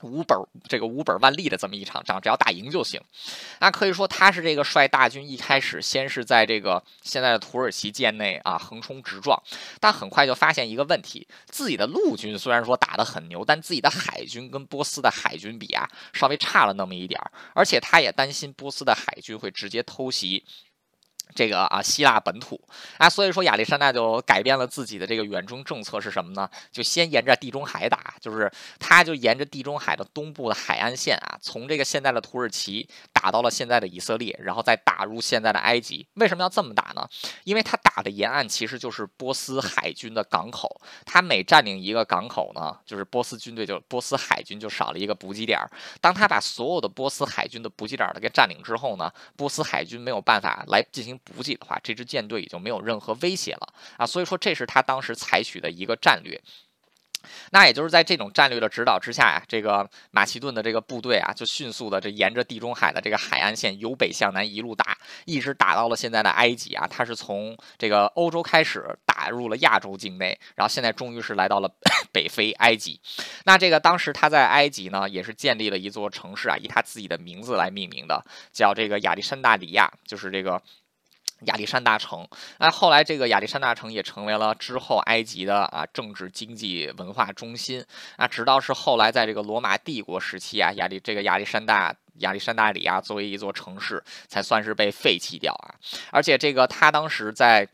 [0.01, 2.98] 无本这个无本万利的这么一场仗，只要打赢就行。
[3.61, 9.42] 那可以说他是这个率大军一开始先是在这个现在的土耳其境内啊横冲直撞，
[9.79, 17.31] 但很快就发现一个问题：自己的陆军虽然说打得很牛，但自己的海军跟波斯的海军比啊，稍微差了那么一点儿。
[17.53, 20.44] 而且他也担心波斯的海军会直接偷袭。
[21.35, 22.61] 这个啊，希腊本土
[22.99, 26.49] 啊，所以说亚历山大就改变了自己的这个远征政策是什么呢？
[26.73, 36.07] 就先沿着地中海打，就是他就沿着地中海的东部的海岸线啊，从这个现在的土耳其打到了现在的以色列，然后再打入现在的埃及。
[36.14, 37.07] 为什么要这么打呢？
[37.45, 45.59] 因为他打的沿岸其实就是波斯海军的港口，他每占领一个港口呢，就是波斯军队就波斯海军就少了一个补给点。
[46.01, 51.17] 当他把所有的波斯海军的补给点都给占领之后呢，波斯海军没有办法来进行。
[51.24, 56.40] 补给的话，这支舰队已经没有任何威胁了啊，所以说这是他当时采取的一个战略。
[57.50, 66.87] 那也就是在这种战略的指导之下呀，这个马其顿的这个部队啊，就迅速的这沿着地中海的这个海岸线由北向南一路打，一直打到了现在的埃及啊。
[66.87, 71.68] 他是从这个欧洲开始打入了亚洲境内，然后现在终于是来到了
[72.12, 73.00] 北非埃及。
[73.44, 80.62] 那这个当时他在埃及呢，也是建立了一座城市啊，以他自己的名字来命名的，叫这个亚历山大里亚，就是这个。
[81.46, 82.27] 亚历山大城，
[82.59, 87.85] 那后来这个亚历山大城也成为了之后埃及的啊政治、经济、文化中心
[88.16, 95.74] 啊，直到是后来在这个罗马帝国时期啊，亚历这个亚历山大亚历山大里啊作为一座城市，才算是被废弃掉啊，
[96.11, 97.68] 而且这个他当时在。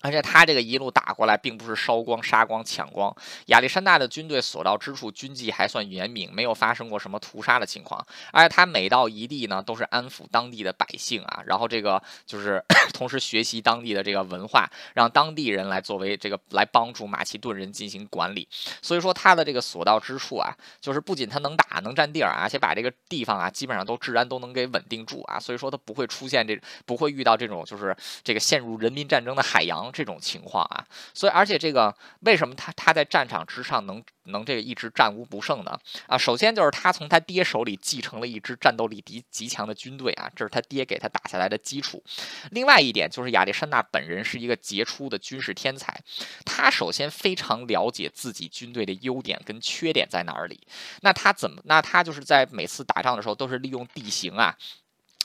[0.00, 3.14] 而且他这个一路打过来，并不是烧光、杀光、抢光。
[3.46, 8.04] 亚历山大的军队所到之处，军纪还算严明，没有发生过什么屠杀的情况。
[8.30, 18.46] 而且他每到一地呢，都是安抚当地的百姓啊，然后这个就是 同时学习当地的这个文化，让当地人来作为这个来帮助马其顿人进行管理。
[18.80, 25.40] 所以说他的这个所到之处啊，就是不仅他能打、能占地儿，而且把这个地方啊，基本上都治安都能给稳定住啊。
[25.40, 26.56] 所以说他不会出现这
[26.86, 29.87] 不会遇到这种就是这个陷入人民战争的海洋。
[29.92, 35.78] 这种情况啊，所以而且这个为什么他他在战场之上能能这个一直战无不胜呢？
[36.06, 42.02] 啊，首先就是他从他爹手里继承了一支战斗力极极强的军队啊，这是他爹给他打下来的基础。
[42.50, 45.98] 另外一点就是亚历山大本人是一个杰出的军事天才，
[46.44, 50.66] 他首先非常了解自己军队的优点跟缺点在哪里。
[51.00, 51.62] 那他怎么？
[51.64, 54.56] 那他就是在每次打仗的时候都是利用地形啊。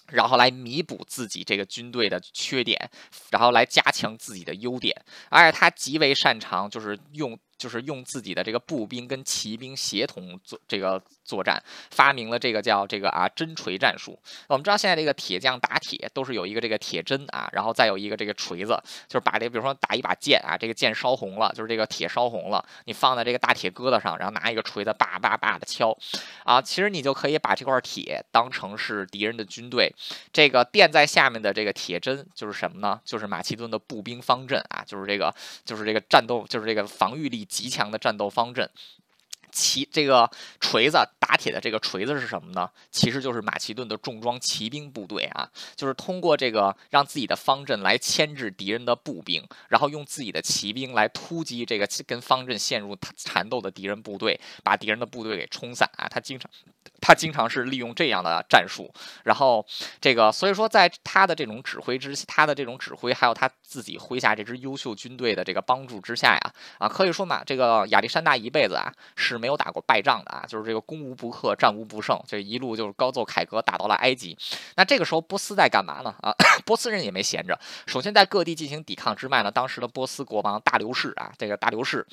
[0.07, 2.89] 然后来弥补自己这个军队的缺点，
[3.31, 4.95] 然后来加强自己的优点，
[5.29, 7.37] 而且他极为擅长就是用。
[7.55, 14.17] 就是用自己的这个步兵跟骑兵协同做这个作战，发明了这个叫这个啊针锤战术。
[14.47, 25.95] 我们知道现在这个铁匠打铁都是有一个这个铁针啊，然后再有一个这个锤子，就是把这比如说打一把剑啊，这个剑烧红了，就是这个铁烧红了，你放在这个大铁疙瘩上，然后拿一个锤子叭叭叭的敲
[26.43, 29.93] 啊，其实你就可以把这块铁当成是敌人的军队，
[30.31, 32.99] 这个垫在下面的这个铁针就是什么呢？
[33.05, 35.33] 就是马其顿的步兵方阵啊，就是这个
[35.63, 37.43] 就是这个战斗就是这个防御力。
[37.53, 38.67] 极强的战斗方阵，
[39.53, 42.69] 骑这个锤子打铁的这个锤子是什么呢？
[42.91, 56.07] 其实就是马其顿的重装骑兵部队啊，就是通过这个让自己的方阵来牵制敌人的步兵，然后用自己的骑兵来突击这个跟方阵陷入缠斗的敌人部队，把敌人的部队给冲散啊。
[56.09, 56.49] 他经常。
[56.99, 58.89] 他经常是利用这样的战术，
[59.23, 59.65] 然后
[59.99, 74.37] 这个所以说在他的这种指挥之他的这种指挥，还有他自己麾下这支优秀军队的这个帮助之下呀，啊，可以说嘛，这个亚历山大一辈子啊是没有打过败仗的啊，就是这个攻无不克，战无不胜，这一路就是高奏凯歌打到了埃及。
[74.77, 76.15] 那这个时候波斯在干嘛呢？
[76.21, 76.33] 啊，
[76.65, 82.07] 波斯人也没闲着，首先在各地进行抵抗之外呢，当时的波斯国王大流士啊，这个大流士。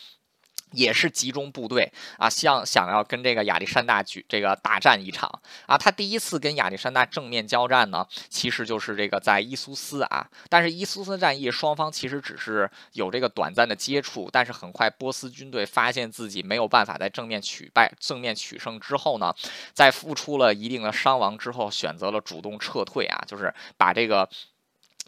[0.72, 5.30] 也是集中部队啊，想想要跟这个亚历山大举这个大战一场
[5.66, 5.76] 啊。
[5.76, 10.28] 他第一次跟亚历山大正面交战呢，其实就是这个在伊苏斯啊。
[10.48, 19.34] 但是伊苏斯战役双方其实只是有这个短暂的接触，但是很快波斯军队发现自己没有办法在正面取败、正面取胜之后呢，
[19.72, 24.28] 在付出了一定的伤亡之后，选择了主动撤退啊，就是把这个。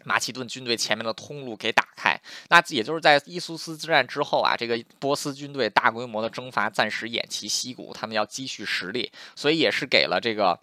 [0.03, 10.59] 马其顿军队前面的通路给打开，那也就是在伊苏斯之战之后啊，这个波斯军队大规模的征伐暂时偃旗息鼓，他们要积蓄实力，所以也是给了这个，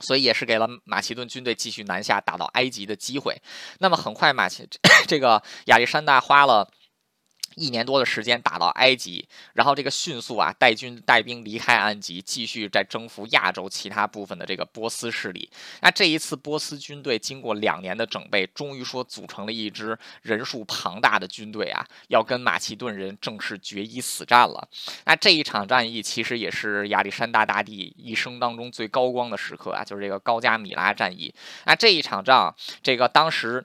[0.00, 3.40] 所以也是给了马其顿军队继续南下打到埃及的机会。
[3.78, 4.68] 那么很快，马其
[5.08, 6.70] 这个亚历山大花了。
[7.56, 15.50] 一年多的时间打到埃及，然后这个迅速啊带军带兵离开安吉，继续在征服亚洲其他部分的这个波斯势力。
[15.80, 24.68] 那这一次波斯军队经过两年的整备，终于说组成了一支人数庞大的军队啊，要跟马其顿人正式决一死战了。
[25.04, 31.34] 那这一场战役其实也是亚历山大大帝一生当中最高光的时刻啊，就是这个高加米拉战役。
[31.66, 33.64] 那这一场仗，这个当时。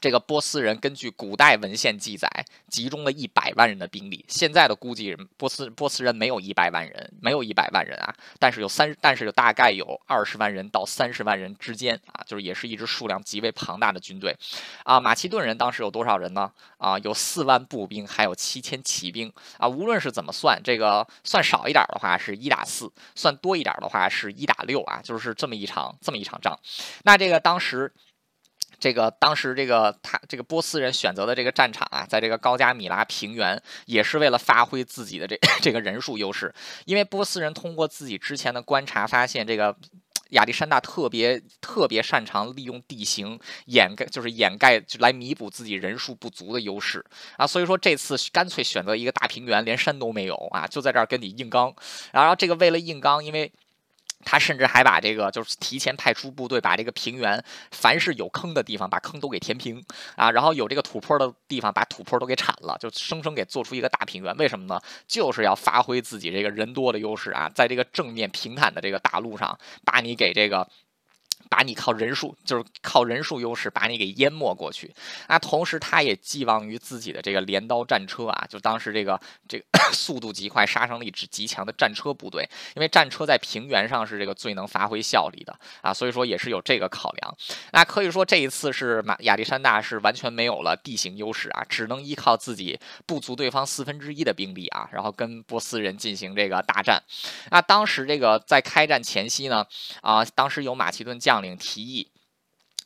[0.00, 2.28] 这个波斯人根据古代文献记载，
[2.68, 4.24] 集中了一百万人的兵力。
[4.28, 14.36] 现在的估计，波斯波斯人没有一百万人，没有一百万人啊，但是有三，但是有大概有二十万人到三十万人之间啊，就是也是一支数量极为庞大的军队
[14.84, 15.00] 啊。
[15.00, 16.52] 马其顿人当时有多少人呢？
[16.76, 19.66] 啊，有四万步兵，还有七千骑兵啊。
[19.66, 26.56] 无论是怎么算，这个算少一点的话是一打四，算多一点的话是一打六啊，就是这么一场这么一场仗。
[27.02, 27.92] 那这个当时。
[28.78, 36.54] 这个当时这个他这个波斯人选择的这个战场啊，在这个高加米拉平原，也是为了发挥自己的这 这个人数优势。
[36.84, 39.76] 因为波斯人通过自己之前的观察发现，这个
[40.30, 47.04] 亚历山大特别特别擅长利用地形掩盖，就是掩盖来弥补自己人数不足的优势
[47.36, 47.46] 啊。
[47.46, 51.74] 所以说这次干脆选择一个大平原，连山都没有啊，就在这儿跟你硬刚。
[52.12, 53.52] 然后这个为了硬刚，因为。
[54.24, 59.82] 他甚至还把这个，就是提前派出部队，把这个平原凡是有坑的地方，把坑都给填平
[60.16, 64.36] 啊，然后有这个土坡的地方，把土坡都给铲了，就生生给做出一个大平原。
[64.36, 64.80] 为什么呢？
[65.06, 70.68] 就是要发挥自己这个人多的优势啊，在这个正面平坦的这个大路上，把你给这个。
[71.48, 74.94] 把你靠人数，就是靠人数优势把你给淹没过去
[75.26, 75.38] 啊！
[75.38, 87.34] 同时，他也寄望于自己的这个镰刀战车啊，就当时这个这个 速度极快、杀伤力值极强的战车部队，因为战车在平原上是这个最能发挥效力的啊，所以说也是有这个考量。
[87.72, 97.02] 那可以说这一次是马亚历山大是完全没有了地形优势啊，只能依靠自己不足对方四分之一的兵力啊，然后跟波斯人进行这个大战。
[97.50, 99.66] 那当时这个在开战前夕呢，
[100.02, 101.37] 啊，当时有马其顿将。
[101.38, 102.10] 将领提议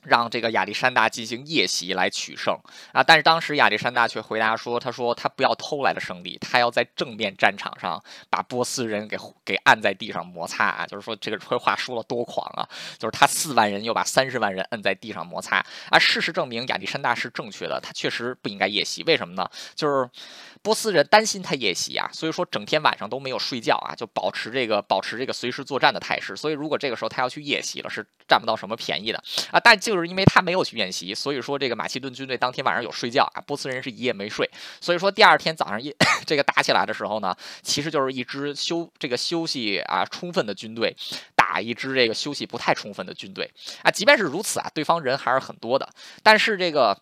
[0.03, 2.59] 让这个亚历山大进行夜袭来取胜
[2.93, 10.85] 啊，但是当时亚历山大却回答说：“他说他不要偷来的胜利，他要在正面战场上把波斯人给给按在地上摩擦啊！
[10.87, 12.69] 就是说这个话说了多狂啊！
[12.99, 15.99] 就是他四万人又把三十万人摁在地上摩擦啊！
[15.99, 19.05] 事实证明亚历山大是正确的，他确实不应该夜袭。
[19.05, 19.49] 为什么呢？
[19.77, 20.11] 就是。”
[20.63, 26.37] 波斯人担心他夜袭啊，所以说整天晚上都没有睡觉啊，就保持这个保持这个随时作战的态势。
[26.37, 29.59] 所以如果这个时候他要去夜袭了，是占不到什么便宜的啊。
[29.59, 34.49] 但就是因为他没有去夜袭，所以说这个马其顿军队当天晚上有睡觉啊，波斯人是一夜没睡。
[34.81, 35.93] 所以说第二天早上一
[36.25, 40.97] 这个打起来的时候呢，其实就是一支休这个休息啊充分的军队
[41.35, 43.51] 打一支这个休息不太充分的军队
[43.83, 43.91] 啊。
[43.91, 45.89] 即便是如此啊，对方人还是很多的，
[46.23, 46.97] 但是这个。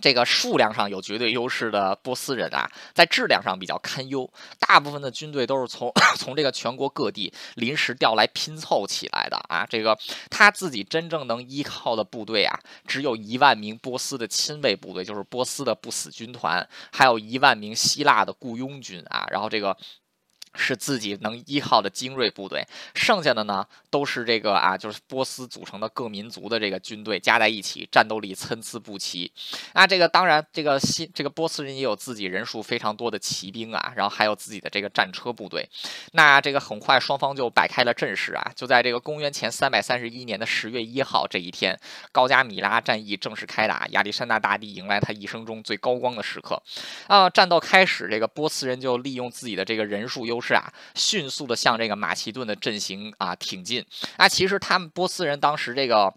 [0.00, 4.28] 这个数量上有绝对优势的波斯人啊，在质量上比较堪忧。
[4.58, 9.66] 大部分的军队都是从 从这个全国各地临时调来拼凑起来的啊。
[9.68, 9.98] 这个
[10.30, 19.26] 他自己真正能依靠的部队啊，只有一万名波斯的亲卫部队，就是波斯的不死军团，还有一万名希腊的雇佣军啊。
[19.30, 19.76] 然后这个。
[20.58, 29.30] 是自己能依靠的精锐部队，剩下的呢都是这个啊，就是波斯组成的各民族的这个军队加在一起，战斗力参差不齐。
[29.74, 35.68] 那这个当然，这个新这个波斯人也有自己人数非常多的骑兵啊，然后还有自己的这个战车部队。
[36.12, 41.78] 那这个很快双方就摆开了阵势啊，就在这个公元前三百三十一年的十月一号这一天，
[42.10, 46.60] 高加米拉战役正式开打，亚历山大大帝迎来他一生中最高光的时刻。
[47.06, 50.47] 啊，战斗开始，这个波斯人就利用自己的这个人数优势。
[50.48, 53.84] 势啊，迅速的向这个马其顿的阵型啊挺进。
[54.16, 56.14] 啊，其实他们波斯人当时这个。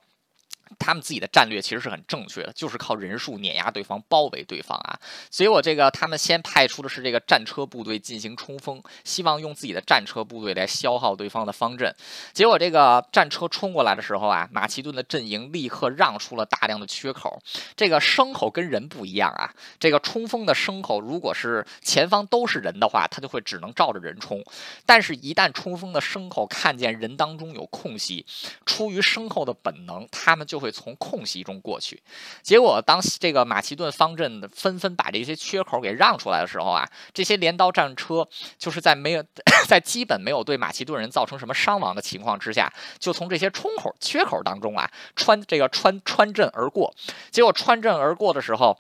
[0.79, 4.99] 他们自己的战略其实是很正确的，就是靠人数碾压对方，包围对方啊。
[5.29, 11.93] 所以我这个他们先派出的是这个战车部队进行冲锋，希望用自己的战车部队来消耗对方的方阵。
[12.33, 17.41] 结果这个战车冲过来的时候啊，马其顿的阵营立刻让出了大量的缺口。
[17.75, 24.43] 这个牲口跟人不一样啊，这个冲锋的牲口如果是前方都是人的话，他就会只能照着人冲。
[24.85, 28.25] 但是，一旦冲锋的牲口看见人当中有空隙，
[28.65, 32.01] 出于牲口的本能，他们就会从空隙中过去，
[32.41, 39.23] 结果当这个马其顿方阵纷纷把这些缺口给让出来的时候啊，这些镰刀战车就是在没有
[39.67, 46.93] 在基本没有对马其顿人造成什么伤亡的情况之下，就从这些冲口缺口当中啊穿这个穿穿阵而过，
[47.31, 48.79] 结果穿阵而过的时候。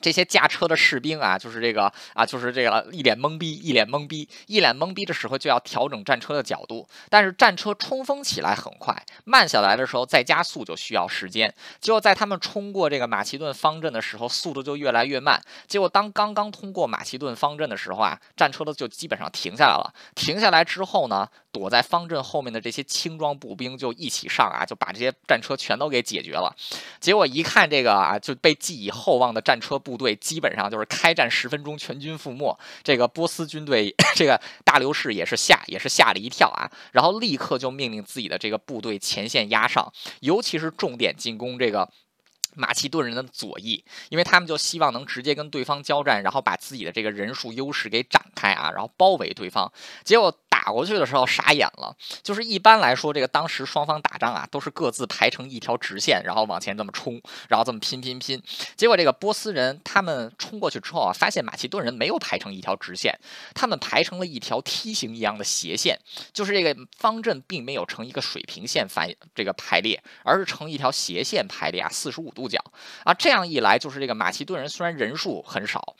[0.00, 6.86] 这些驾车的士兵啊，就是这个啊，就是这个一脸懵逼，一脸懵逼，一脸懵逼的时候就要调整战车的角度。
[7.08, 8.94] 但是战车冲锋起来很快，
[9.24, 11.52] 慢下来的时候再加速就需要时间。
[11.80, 15.42] 结果在他们冲过这个马其顿方阵的时候，速度就越来越慢。
[15.66, 19.92] 结果当刚刚通过马其顿方阵的时候啊，战车的就基本上停下来了。
[20.14, 26.54] 停下来之后呢，躲在方阵后面的这些轻装步兵就一起上啊，就把这些战车全都给解决了。
[27.00, 29.78] 结果一看这个啊，就被寄以厚望的战车。
[29.78, 41.88] 部队基本上就是开战十分钟全军覆没，这个波斯军队， 这个大流士也是吓也是吓了一跳啊，然后立刻就命令自己的这个部队前线压上，尤其是重点进攻这个。
[42.54, 49.70] 马其顿人的左翼，因为他们就希望能直接跟对方交战，然后把自己的这个人数优势给展开啊，然后包围对方。
[50.02, 50.34] 结果
[50.68, 58.42] 打过去的时候傻眼了，就是一般来说，这个当时双方打仗啊，都是各自排成一条直线，然后往前这么冲，然后这么拼拼拼。
[58.76, 63.18] 结果这个波斯人他们冲过去之后啊，发现马其顿人没有排成一条直线，
[63.54, 65.98] 他们排成了一条梯形一样的斜线，
[66.34, 72.46] 就是这个方阵并没有成一个水平线反这个排列，而是成一条斜线排列啊，四十五度。
[72.46, 72.62] 角
[73.04, 75.96] 啊，这样一来，就是这个马其顿人虽然人数很少，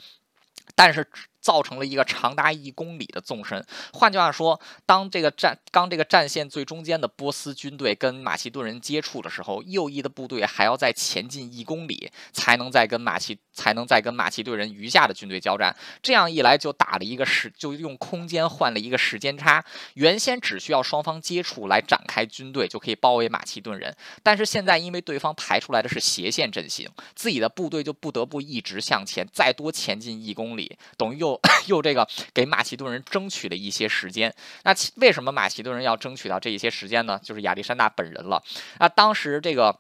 [0.75, 1.09] 但是。
[1.49, 3.64] 造成了一个长达一公里的纵深。
[3.94, 15.74] 换句话说，当这个战当这个战线最中间的波斯军队跟马其顿人接触的时候，右翼的部队还要再前进一公里，才能再跟马其才能再跟马其顿人余下的军队交战。
[16.00, 19.64] 这样一来，就打了一个时，就用空间换了一个时间差。
[19.94, 23.92] 原先只需要双方接触来展开军队，就可以包围马其顿人。
[24.22, 31.38] 但是现在，因为对方排出来的是斜线阵型，自己的部队就不得不一直向前，再多前进一公里，等于又。
[31.66, 34.32] 又这个给马其顿人争取了一些时间，
[34.62, 37.18] 那为什么马其顿人要争取到这一些时间呢？
[37.22, 38.42] 就是亚历山大本人了。
[38.78, 39.76] 那当时这个。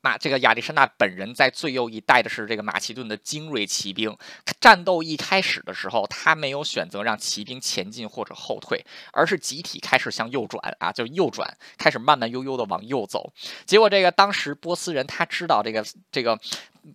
[0.00, 4.16] 马这个亚历山大本人在最右翼带的是这个马其顿的精锐骑兵。
[4.60, 13.32] 战斗一开始的时候，他没有选择让骑兵前进或者后退，而是集体开始向右转啊，就右转，开始慢慢悠悠的往右走。
[13.64, 16.38] 结果这个当时波斯人他知道这个这个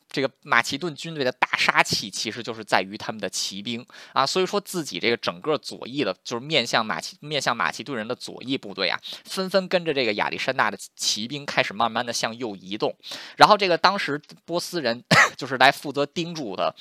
[0.09, 12.95] 这个马其顿军队的大杀器其实就是在于他们的骑兵啊，所以说自己这个整个左翼的，就是面向马其面向马其顿人的左翼部队啊，纷纷跟着这个亚历山大的骑兵开始慢慢的向右移动。
[13.37, 15.03] 然后这个当时波斯人
[15.37, 16.75] 就是来负责盯住的。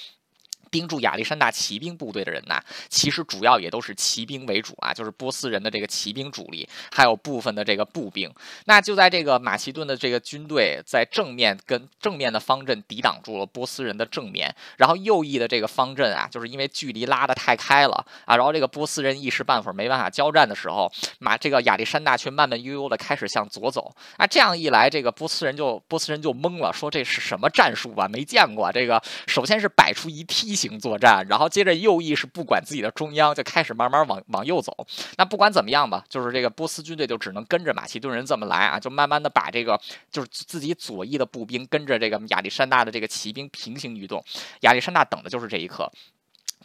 [0.75, 8.29] 盯住亚历山大骑兵部队的人呐，其实主要也都是骑兵为主啊，就是波斯人的这个骑兵主力，还有部分的这个步兵。
[8.65, 28.09] 那就在这个马其顿的这个军队在正面跟正面的方阵抵挡住了波斯人的正面，然后右翼的这个方阵啊，就是因为距离拉得太开了啊，然后这个波斯人一时半会儿没办法交战的时候，马这个亚历山大却慢慢悠悠的开始向左走啊，这样一来，这个波斯人就波斯人就懵了，说这是什么战术啊？
[28.09, 30.64] 没见过这个，首先是摆出一梯形。
[30.69, 34.75] 行作战，然后接着右翼是不管自己的中央，就开始慢慢往往右走。
[35.19, 44.25] 那不管怎么样吧，就是这个波斯军队就只能跟着马其顿人这么来啊，就慢慢的把这个就是自己左翼的步兵跟着这个亚历山大的这个骑兵平行移动。
[44.61, 45.91] 亚历山大等的就是这一刻。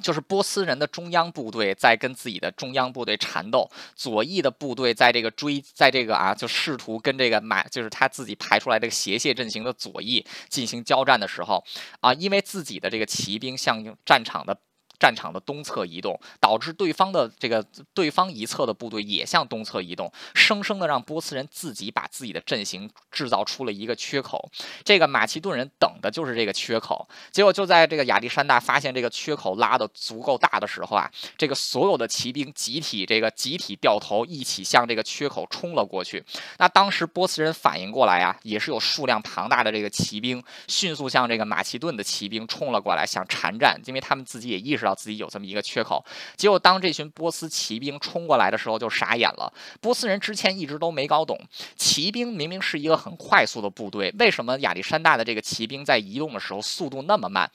[0.02, 11.64] 就是波斯人的中央部队在跟自己的中央部队缠斗，左翼的部队在这个追，在这个啊，就试图跟这个马，就是他自己排出来这个斜线阵型的左翼进行交战的时候，
[12.00, 14.58] 啊，因为自己的这个骑兵向战场的。
[15.00, 24.52] 战场的东侧移动，导致对方的这个对方一侧的部队也向东侧移动，生生的让波斯人自己把自己的阵型制造出了一个缺口。
[24.84, 36.22] 这个马其顿人等的就是这个缺口，结果就在这个亚历山大发现这个缺口拉的足够大的时候啊，这个所有的骑兵集体这个集体掉头，一起向这个缺口冲了过去。
[36.58, 44.89] 那当时波斯人反应过来啊，也是有数量庞大的这个骑兵迅速向这个马其顿的骑兵冲了过来，想缠战，因为他们自己也意识到。
[44.94, 46.04] 自己有这么一个缺口。
[46.36, 49.52] 结果当这群波斯骑兵冲过来的时候，就傻眼了。
[49.82, 51.40] 波斯人之前一直都没搞懂，
[51.76, 57.50] 骑兵明明是一个很快速的部队，为什么亚历山大的这个骑兵在移动的时候速度那么慢？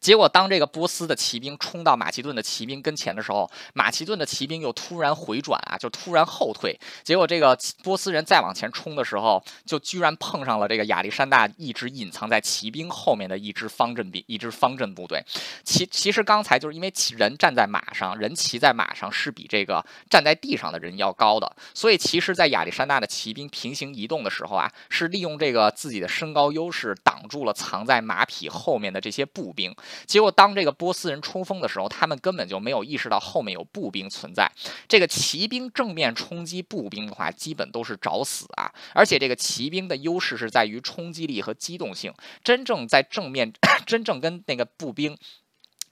[0.00, 6.78] 结果，当这个波斯的骑兵冲到马其顿的骑兵跟前的时候，马其顿的骑兵又突然回转啊，就突然后退。
[7.02, 15.24] 结果，这个波斯人再往前冲的时候，就居然碰上了这个亚历山大一直隐藏在骑兵后面的一支方阵兵，一支方阵部队。
[15.64, 29.63] 其其实刚才就是因为人站在马上，人骑在马上是比这个站在地上的人要高的，所以其实，在亚历山大的骑兵平行移动的时候啊，是利用这个自己的身高优势挡住了藏在马匹后面的这些步兵。
[30.06, 34.50] 结果，当这个波斯人冲锋的时候，他们根本就没有意识到后面有步兵存在。
[34.88, 38.72] 这个骑兵正面冲击步兵的话，基本都是找死啊！
[38.94, 42.12] 而且，这个骑兵的优势是在于冲击力和机动性，
[42.42, 43.52] 真正在正面，
[43.86, 45.16] 真正跟那个步兵。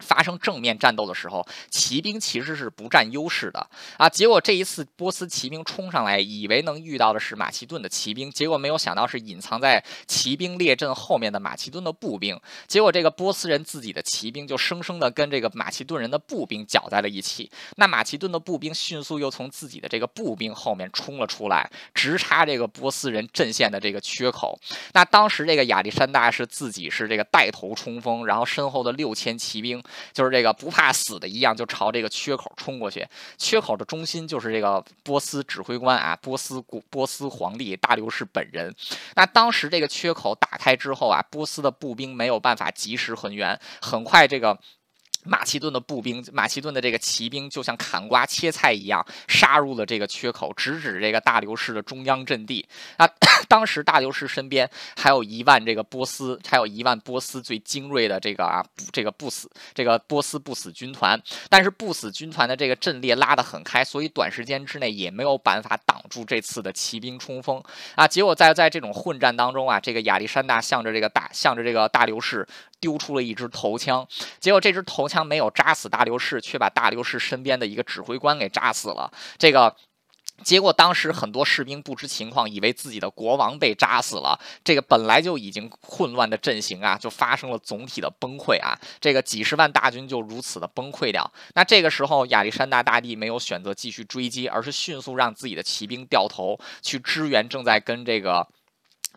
[0.03, 4.09] 发生正面战斗的时候，骑兵其实是不占优势的啊。
[4.09, 12.39] 结果这一次波斯骑兵冲上来，以为能遇到的是马其顿的骑兵，结果没有想到是隐藏在骑兵列阵后面的马其顿的步兵。
[12.67, 17.51] 结果这个波斯人自己的骑兵就生生的跟这个马其顿人的步兵搅在了一起。
[17.77, 24.59] 那马其顿的步兵迅速又从自己的这个步兵后面冲了出来，直插这个波斯人阵线的这个缺口。
[24.93, 29.83] 那当时这个亚历山大是自己是这个带头冲锋，然后身后的六千骑兵。
[30.13, 33.07] 就是这个不怕死的一样，就朝这个缺口冲过去。
[33.39, 38.75] 缺口的中心就是这个波斯指挥官啊，波斯古波斯皇帝大流士本人。
[39.15, 44.59] 那当时这个缺口打开之后啊，波斯的步兵没有办法及时还原，很快这个。
[45.25, 52.67] 马其顿的步兵，马其顿的这个骑兵就像砍瓜切菜一样，杀入了这个缺口，直指这个大流士的中央阵地。
[52.97, 53.09] 啊，
[53.49, 61.21] 当时大流士身边还有一万这个波斯，还有一万波斯最精锐的这个啊，这个不死，这个波斯不死军团。
[61.49, 67.63] 但是不死军团的这个阵列拉得很开，所以短时间之内也没有办法挡住这次的骑兵冲锋。
[67.95, 72.47] 啊，结果在在这种混战当中啊，这个亚历山大向着这个大向着这个大流士。
[72.83, 74.07] 丢出了一支头枪，
[74.41, 79.13] 结果这支头枪没有扎死大流士，却把大流士身边的一个指挥官给扎死了。
[79.39, 79.77] 这个
[80.43, 84.37] 结果，当时很多士兵不知情况，以为自己的国王被扎死了。
[84.65, 88.77] 这个本来就已经混乱的阵型啊，就发生了总体的崩溃啊！
[89.01, 91.31] 这个几十万大军就如此的崩溃掉。
[91.55, 98.49] 那这个时候，亚历山大大帝没有选择继续追击，而是迅速让自己的骑兵掉头去支援正在跟这个。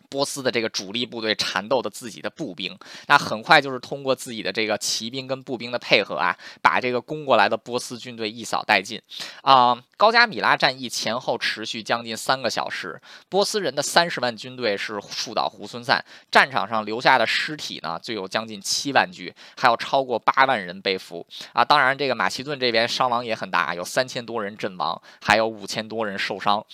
[0.08, 2.76] 波斯的这个主力部队缠斗的自己的步兵，
[3.06, 9.00] 那很快就是通过自己的这个骑兵跟步兵的配合啊，把这个攻过来的波斯军队一扫殆尽。
[9.42, 21.26] 啊，高加米拉战役前后持续将近三个小时，波斯人的三十万军队是树倒猢狲散，战场上留下的尸体呢就有将近七万具，还有超过八万人被俘。
[21.52, 26.64] 啊，当然这个马其顿这边伤亡也很大，有三千多人阵亡，还有五千多人受伤。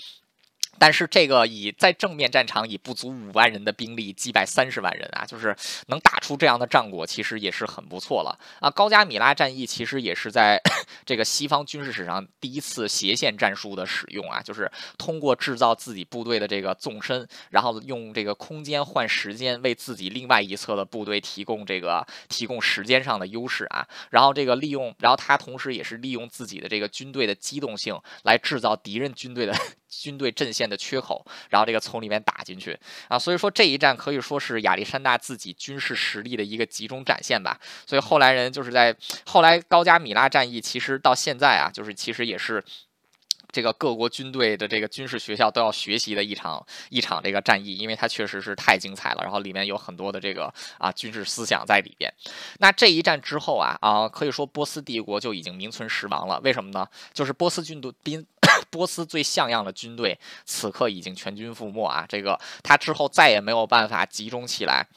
[0.79, 5.55] 但是这个以在正面战场以不足五万人的兵力击败三十万人啊，就是
[5.87, 8.69] 能打出这样的战果，其实也是很不错了啊。
[8.71, 10.61] 高加米拉战役其实也是在
[11.07, 23.87] 这个西方军事史上第一次斜线战术的使用啊，就是通过制造自己部队的这个纵深，然后用这个空间换时间，为自己另外一侧的部队提供这个提供时间上的优势啊。
[24.11, 29.55] 然后这个利用，然后他同时也是利用自己的这个军队的机动性来制造敌人军队的。
[29.93, 32.79] 军队阵线的缺口，然后这个从里面打进去
[33.09, 37.61] 啊，所以说这一战可以说是亚历山大自己军事实力的一个集中展现吧。
[37.87, 42.65] 所以后来人就是在后来高加米拉战役，其实到现在啊，就是其实也是。
[43.55, 52.11] 这个各国军队的这个军事学校都要学习的一场一场这个战役，因为它确实是太精彩了，然后里面有很多的这个啊军事思想在里边。
[52.61, 56.41] 那这一战之后啊啊，可以说波斯帝国就已经名存实亡了。
[56.43, 56.89] 为什么呢？
[57.13, 58.27] 就是波斯军队兵，
[58.73, 62.07] 波斯最像样的军队，此刻已经全军覆没啊！
[62.09, 64.89] 这个他之后再也没有办法集中起来。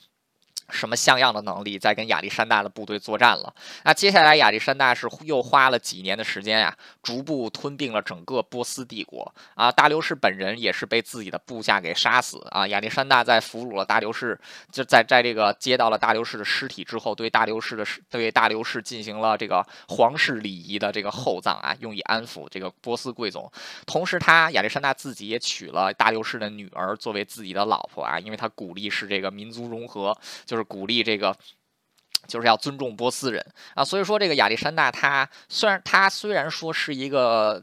[0.69, 3.53] 什么像样的能力在跟亚历山大的部队作战了？
[3.83, 9.71] 那接下来亚历山大是又花了几年的时间呀，逐步吞并了整个波斯帝国啊。
[9.71, 12.67] 大流士本人也是被自己的部下给杀死啊。
[12.67, 14.39] 亚历山大在俘虏了大流士，
[14.71, 23.51] 就在在这个接到了大流士的尸体之后，对大流士的对大流士进行了这个皇室礼仪的这个厚葬啊，用以安抚这个波斯贵族。
[23.85, 30.54] 同时，他亚历山大自己也娶了大流士的女儿作为自己的老婆啊，因为他鼓励是这个民族融合就。
[30.55, 31.35] 就是鼓励这个，
[32.27, 37.61] 就是要尊重波斯人啊，所以说这个亚历山大他虽然他虽然说是一个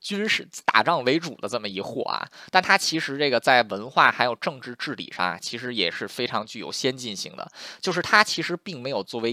[0.00, 7.48] 军事打仗为主的这么一货啊，但他其实这个在文化还有政治治理上啊，其实也是非常具有先进性的。
[7.80, 9.30] 就是他其实并没有作为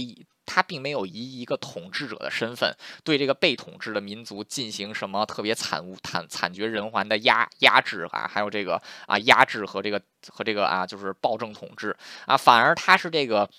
[0.52, 11.96] 他并没有以一个统治者的身份对这个被统治的民族进行什么特别惨无惨惨绝人寰的压压制啊，还有这个啊压制和这个和这个啊就是暴政统治
[12.26, 13.50] 啊，反而他是这个。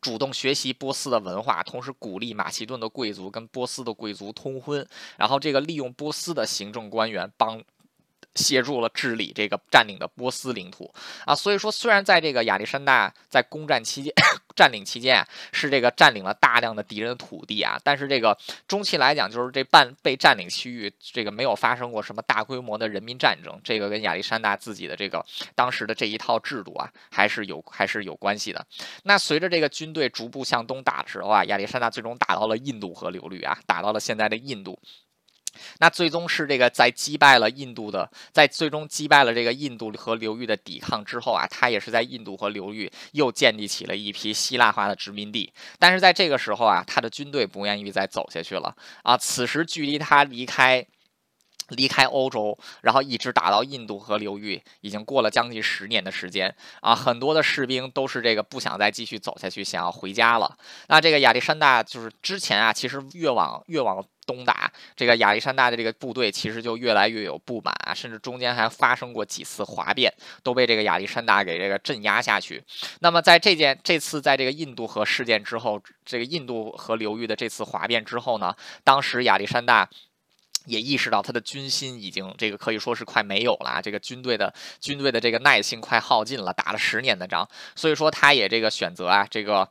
[0.00, 7.62] 主动学习波斯的文化，同时鼓励马其顿的贵族跟波斯的贵族通婚，然后这个利用波斯的行政官员帮。
[8.34, 10.92] 协助了治理这个占领的波斯领土
[11.24, 14.12] 啊，所以说虽然在这个亚历山大在攻占期间、
[14.54, 18.36] 占领期间啊，是这个占领了大量的敌人的土地啊，但是这个
[18.68, 25.24] 中期来讲，就是这半被占领区域，这个没有发生过什么大规模的人民战争，这个跟亚历山大自己的这个
[25.54, 28.64] 当时的这一套制度啊，还是有还是有关系的。
[29.02, 34.78] 那随着这个军队逐步向东打的时候啊，亚历山大最终打到了印度河流域啊，打到了现在的印度。
[35.78, 45.52] 那最终是这个在击败了印度的，在最终击败了这个印度和流域的抵抗之后啊，他也是在印度和流域又建立起了一批希腊化的殖民地。
[45.78, 49.16] 但是在这个时候啊，他的军队不愿意再走下去了啊。
[49.16, 50.86] 此时距离他离开。
[51.70, 56.94] 离开欧洲，然后一直打到印度河流域，已经过了将近十年的时间啊！
[56.94, 60.56] 很多的士兵都是这个不想再继续走下去，想要回家了。
[60.88, 70.12] 那这个亚历山大就是之前啊，其实越往越往东打，这个亚历山大的这个部队其实就越来越有不满啊，甚至中间还发生过几次哗变，
[70.42, 72.62] 都被这个亚历山大给这个镇压下去。
[73.00, 78.54] 那么在这件这次在这个印度河事件之后，这个印度河流域的这次哗变之后呢，
[78.84, 79.88] 当时亚历山大。
[80.70, 89.68] 也意识到他的军心已经这个可以说是快没有了，这个军队的军队的这个耐性快耗尽了，打了十年的仗，所以说他也这个选择啊，这个。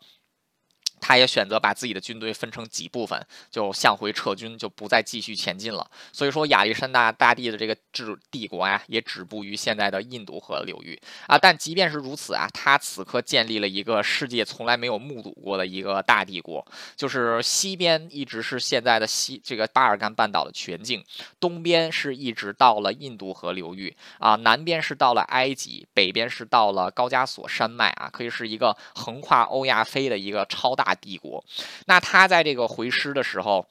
[0.99, 5.89] 他也选择把自己的军队分成几部分，就向回撤军，就不再继续前进了。
[6.11, 11.37] 所以说，亚历山大大帝的这个治帝国呀，也止步于现在的印度河流域啊。
[11.37, 16.65] 但即便是如此啊，他此刻建立了一个世界从来没有目睹过的一个大帝国，
[16.97, 21.03] 就是西边一直是现在的西这个巴尔干半岛的全境，
[21.39, 30.88] 东边是一直到了印度河流域啊，南边是到了埃及，北边是到了高加索山脉啊，可以是一个横跨欧亚非的一个超大。
[30.89, 31.43] 大帝国，
[31.85, 33.67] 那他在这个回师的时候。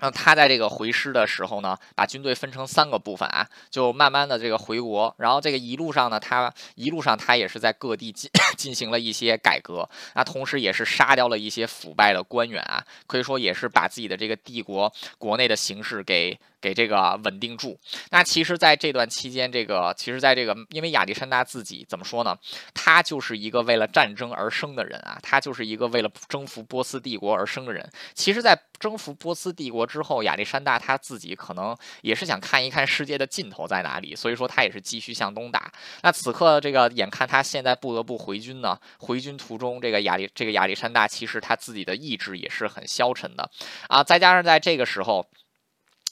[0.00, 17.78] 那他在这个回师的时候呢，把军队分成三个部分啊，就慢慢的这个回国，然后这个一路上呢，他一路上他也是在各地进 进行了一些改革，那同时也是杀掉了一些腐败的官员啊，可以说也是把自己的这个帝国国内的形势给给这个稳定住。
[18.10, 22.36] 那其实，在这段期间，这个其实在这个，因为亚历山大自己怎么说呢？
[22.72, 27.90] 他就是一个为了战争而生的人啊，他就是一个为了征服波斯帝国而生的人。
[28.14, 29.88] 其实，在征服波斯帝国。
[29.88, 35.72] 之后，亚历山大他自己可能也是想看一看世界的尽头在哪里，所以说他也是继续向东打。
[36.02, 43.50] 那此刻这个眼看他现在不得不回军呢，回军途中，这个亚历这个亚历山大其实他自己的意志也是很消沉的
[43.88, 45.26] 啊，再加上在这个时候。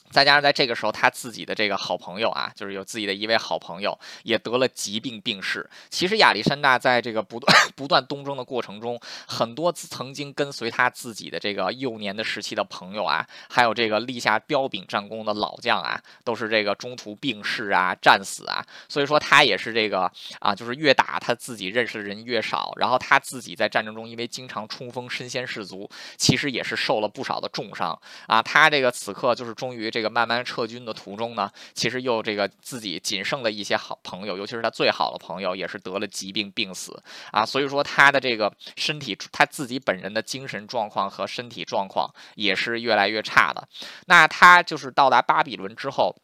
[0.09, 5.69] 再加上在这个时候，他自己的这个好朋友啊，就是有自己的一位好朋友也得了疾病病逝。
[5.89, 8.97] 其实亚历山大在这个不断 不断东征的过程中，
[9.27, 18.65] 很多曾经跟随他自己的这个幼年的时期的朋友啊，还有这个立下彪炳战功的老将啊，都是这个中途病逝啊、战死啊。
[18.87, 28.41] 所以说他也是这个啊，就是越打他自己认识的人越少，然后他自己在战争中因为经常冲锋身先士卒，其实也是受了不少的重伤啊。
[28.41, 29.91] 他这个此刻就是终于。
[29.97, 37.43] 这个慢慢撤军的途中呢，其实又这个自己仅剩的一些好朋友，尤其是他最好的朋友，也是得了疾病病死啊。
[37.43, 43.67] 所以说他的这个身体，他自己本人的精神状况和身体状况也是越来越差的。
[44.05, 46.15] 那他就是到达巴比伦之后。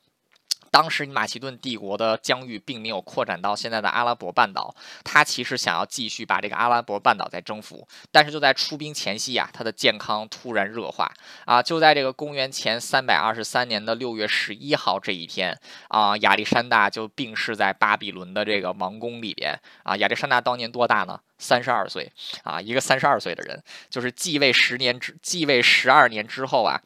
[0.74, 11.14] 当时马其顿帝国的疆域并没有扩展到现在的阿拉伯半岛，他其实想要继续把这个阿拉伯半岛再征服，但是就在出兵前夕啊，他的健康突然恶化
[11.46, 15.56] 啊，就在这个公元前三百二十三年的六月十一号这一天
[15.90, 19.96] 啊，亚历山大就病逝在巴比伦的这个王宫里边啊。
[19.98, 21.20] 亚历山大当年多大呢？
[21.38, 22.12] 三十二岁
[22.44, 23.62] 啊，一个三十二岁的人，
[23.92, 26.82] 就是继位十年之继位十二年之后啊。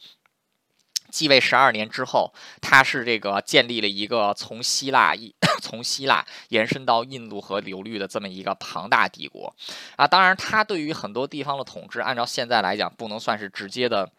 [1.10, 9.54] 继位十二年之后，他是这个建立了一个从希腊一 从希腊延伸到印度河流域的这么一个庞大帝国
[9.96, 10.08] 啊。
[10.08, 14.10] 当然，他对于很多地方的统治，按照现在来讲，不能算是直接的。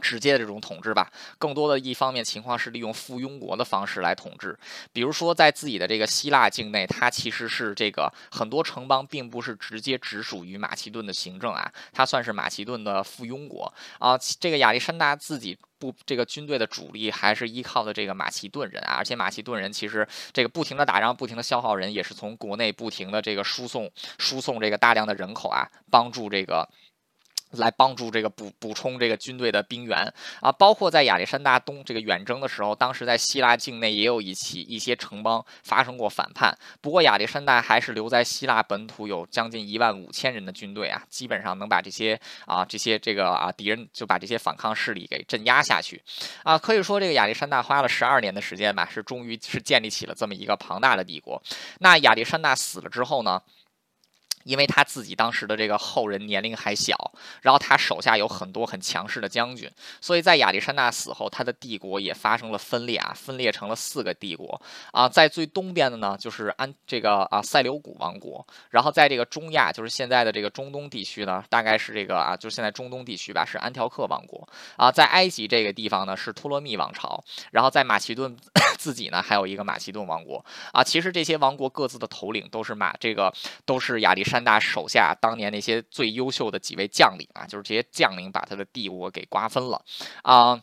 [0.00, 4.58] 直接的这种统治吧，更多的一方面情况是利用附庸国的方式来统治。
[4.92, 14.18] 比如说，在自己的这个希腊境内，它其实是这个很多城邦并不是直接直属于马其顿的行政啊，它算是马其顿的附庸国啊。
[14.40, 26.68] 这个亚历山大自己不这个军队的主力还是依靠的这个马其顿人啊，而且马其顿人其实这个不停的打仗，不停的消耗人，也是从国内不停的这个输送输送这个大量的人口啊，帮助这个。
[27.52, 46.02] 来帮助这个补补充这个军队的兵源啊，包括在亚历山大东这个远征的时候，当时在希腊境内也有一起一些城邦发生过反叛，不过亚历山大还是留在希腊本土有将近一万五千人的军队啊，基本上能把这些啊这些这个啊敌人就把这些反抗势力给镇压下去
[46.42, 51.42] 啊，可以说这个亚历山大花了十二年的时间吧，是终于是建立起了这么一个庞大的帝国。
[51.78, 53.40] 那亚历山大死了之后呢？
[54.48, 56.96] 因为他自己当时的这个后人年龄还小，
[57.42, 59.70] 然后他手下有很多很强势的将军，
[60.00, 64.58] 所以在亚历山大死后，他的帝国也发生了分裂啊，分裂成了四个帝国
[64.90, 65.06] 啊。
[65.06, 74.90] 在最东边的呢，就是安这个啊塞琉古王国，然后在这个中亚，就是现在的这个中东地区呢，大概是这个啊，就现在中东地区吧，是安条克王国啊。
[74.90, 78.34] 在埃及这个地方呢，是托勒密王朝，然后在马其顿
[78.78, 80.42] 自己呢，还有一个马其顿王国
[80.72, 80.82] 啊。
[80.82, 83.30] 其实这些王国各自的头领都是马这个
[83.66, 84.37] 都是亚历山。
[84.42, 89.84] 大手下当年那些最优秀的几位将领啊，就是这些将领把他的帝国给瓜分了
[90.22, 90.60] 啊。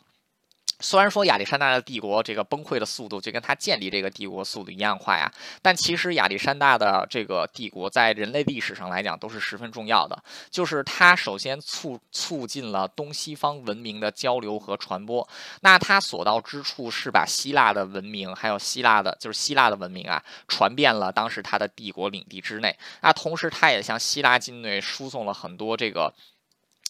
[0.80, 10.22] 虽然说亚历山大的帝国这个崩溃的速度就跟他建立这个帝国速度一样快啊，但其实亚历山大的这个帝国在人类历史上来讲都是十分重要的。
[10.50, 15.26] 就是他首先促促进了东西方文明的交流和传播，
[15.62, 22.76] 那他所到之处是把希腊的文明还有希腊的就是希腊的文明啊传遍了当时他的帝国领地之内。
[23.00, 26.12] 那同时他也向希腊境内输送了很多这个。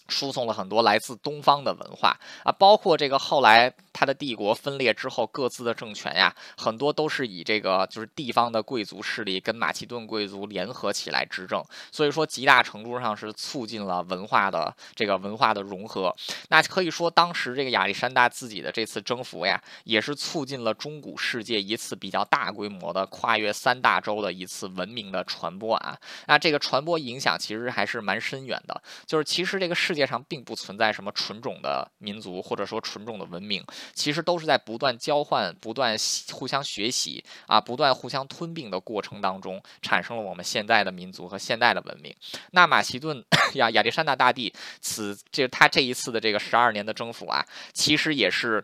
[0.08, 16.14] 输送了很多来自东方的文化啊，包括这个后来他的帝国分裂之后，各自的政权呀，很多都是以这个就是地方的贵族势力跟马其顿贵族联合起来执政，所以说极大程度上是促进了文化的这个文化的融合。
[16.50, 25.98] 那可以说，当时这个亚历山大自己的这次征服呀，也是促进了中古世界一次比较大规模的跨越三大洲的一次文明的传播啊。
[26.26, 29.95] 那这个传播影响其实还是蛮深远的，就是其实这个世。
[29.96, 35.96] 世界上并不存在什么纯种的民族，或者说纯种的文明，其实都是在不断交换、不断
[36.32, 42.14] 互相学习啊、不断互相吞并的过程当中，产生了我们现在的民族和现代的文明。
[42.50, 43.24] 那马其顿
[43.56, 47.42] 亚亚历山大大帝此这他这一次的这个十二年的征服啊，
[47.72, 48.62] 其实也是。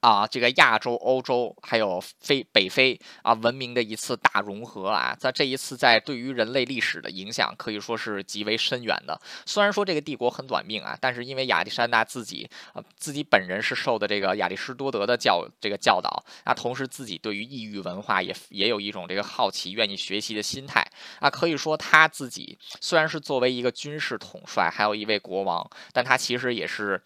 [0.00, 9.20] 啊，这个亚洲、欧洲还有非北非啊，文明的一次大融合啊，在这一次在对于人类历史的影响可以说是极为深远的。
[9.46, 20.86] 虽然说这个帝国很短命啊，但是因为亚历山大自己啊，自己本人是受的这个亚里士多德的教这个教导，那同时自己对于异域文化也也有一种这个好奇、愿意学习的心态
[21.20, 27.02] 啊，可以说他自己虽然是作为一个军事统帅，还有一位国王，但他其实也是。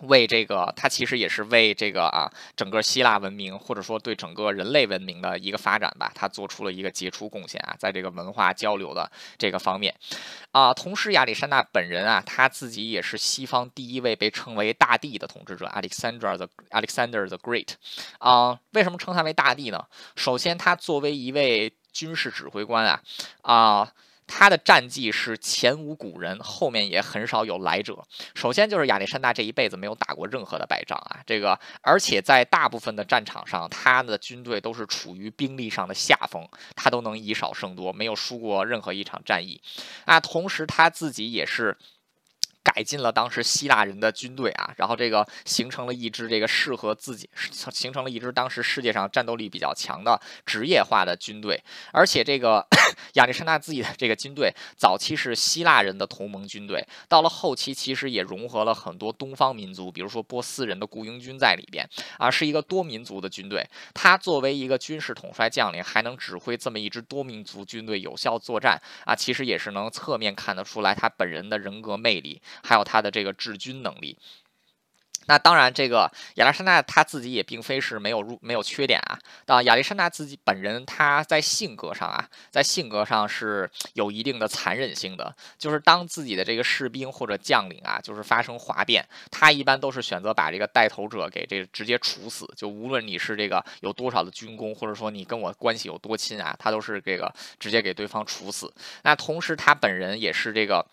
[0.00, 9.94] 为这个，他其实也是为这个啊，整个希腊文明或者说对整个人类文明的一个发展吧，他做出了一个杰出贡献啊，在这个文化交流的这个方面，
[10.50, 17.70] 啊，同时亚历山大本人啊，他自己也是西方第一位被称为大帝的统治者，Alexander the Alexander the Great，
[18.18, 19.86] 啊，为什么称他为大帝呢？
[20.14, 23.02] 首先，他作为一位军事指挥官啊，
[23.42, 23.92] 啊。
[24.26, 28.04] 他的战绩是前无古人，后面也很少有来者。
[28.34, 39.60] 首先就是亚历山大这一辈子没有打过任何的败仗啊，这个而且在大部分的战场上，他的军队都是处于兵力上的下风，他都能以少胜多，没有输过任何一场战役。
[40.04, 41.76] 啊，同时他自己也是。
[42.66, 51.62] 改进了当时希腊人的军队啊，然后这个形成了一支这个适合自己，形成了一支当时世界上战斗力比较强的职业化的军队。
[51.92, 52.66] 而且这个
[53.14, 61.88] 亚历山大自己的这个军队，早期是希腊人的同盟军队，到了后期其实也融合了很多东方民族，比如说波斯人的雇佣军在里边
[62.18, 63.64] 啊，是一个多民族的军队。
[63.94, 72.42] 他作为一个军事统帅将领，还能指挥这么一支多民族军队有效作战啊，其实也是能侧面看得出来他本人的人格魅力。
[72.62, 74.18] 还有他的这个治军能力。
[75.28, 79.18] 那当然，这个亚历山大他自己也并非是没有入没有缺点啊。
[79.46, 85.34] 啊，亚历山大自己本人他在性格上啊，在性格上是有一定的残忍性的。
[85.58, 92.48] 就是当自己的这个士兵或者将领啊，就是发生哗变，他一般都是选择把这个带头者给这个直接处死。
[92.56, 98.72] 就无论你是这个有多少的军功，或者说你跟我关系有多亲啊，他都是这个直接给对方处死。
[99.02, 100.86] 那同时他本人也是这个。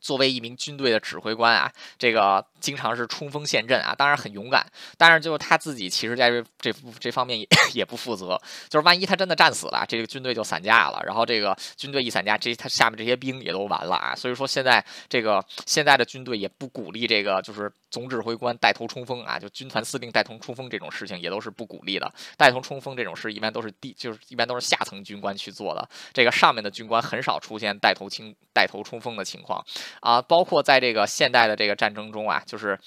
[0.00, 4.66] 作为一名军队的指挥官啊，这个经常是冲锋陷阵啊，当然很勇敢。
[4.96, 8.40] 但是就是他自己，其实在这这这方面也 也不负责。
[8.68, 11.02] 就是万一他真的战死了，这个军队就散架了。
[11.04, 14.14] 然后这个军队一散架，这他下面这些兵也都完了啊。
[14.14, 22.12] 所以说现在这个现在的军队也不鼓励这个，就是总指挥官带头冲锋啊，就军团司令带头冲锋这种事情也都是不鼓励的。
[22.36, 25.88] 带头冲锋这种事一般都是地，就是一般都是下层军官去做的。
[26.12, 29.64] 这个上面的军官很少出现带头清带头冲锋的情况。
[30.00, 32.78] 啊，包括在这个现代的这个战争中啊，就是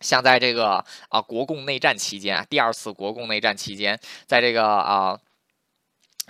[0.00, 5.18] 像在这个啊国共内战期间啊，第二次国共内战期间，在这个啊。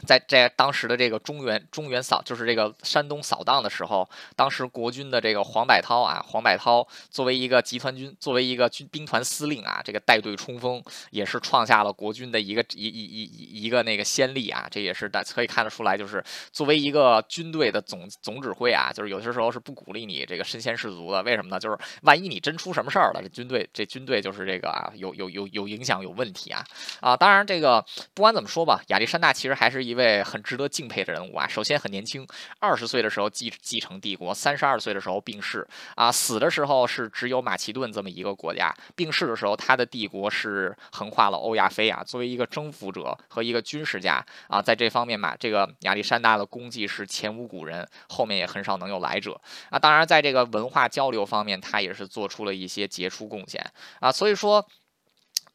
[0.04, 14.68] 在在当时的这个中原中原扫，就是这个山东扫荡的时候，当时国军的这个黄百韬啊，黄百韬作为一个集团军，作为一个军兵团司令啊，这个带队冲锋，也是创下了国军的一个一一一一一个那个先例啊。
[14.70, 16.22] 这也是大可以看得出来，就是
[16.52, 21.22] 作为一个军队的总总指挥啊，就是有些时候是不鼓励你这个身先士卒的。
[21.22, 21.58] 为什么呢？
[21.58, 26.62] 就是万一你真出什么事儿了，这军队这军队就是这个啊，有有有有影响有问题啊
[27.00, 27.16] 啊！
[27.16, 27.82] 当然，这个
[28.12, 29.85] 不管怎么说吧，亚历山大其实还是。
[29.86, 31.46] 一位很值得敬佩的人物啊！
[31.46, 32.26] 首先很年轻，
[32.58, 36.10] 二十岁的时候继继承帝国，三十二岁的时候病逝啊。
[36.10, 42.02] 死的时候是只有马其顿这么一个国家，病逝的时候他的帝国是横跨了欧亚非啊。
[42.02, 49.78] 作为一个征服者和一个军事家啊，在这方面嘛，这个亚历山大的功绩是前无古人，后面也很少能有来者啊。
[49.78, 53.64] 当然，在这个文化交流方面，他也是做出了一些杰出贡献
[54.00, 54.10] 啊。
[54.10, 54.66] 所以说。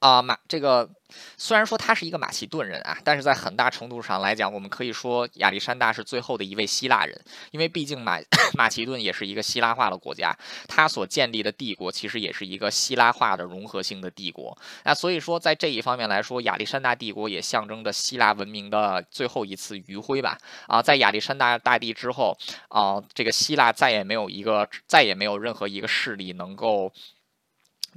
[0.02, 0.90] 啊，马这个
[1.38, 7.22] 虽然说他是一个马其顿人啊，但是在很大程度上来讲，我们可以说亚历山大是最后的一位希腊人，
[7.52, 8.18] 因为毕竟马
[8.58, 10.36] 马其顿也是一个希腊化的国家，
[10.68, 14.58] 他所建立的帝国其实也是一个希腊化的融合性的帝国。
[14.86, 20.36] 那所以说，在这一方面来说，亚历山大帝国也象征着希腊文明的最后一次余晖吧。
[20.66, 22.36] 啊，在亚历山大大帝之后，
[22.70, 26.92] 啊，这个希腊再也没有一个，再也没有任何一个势力能够。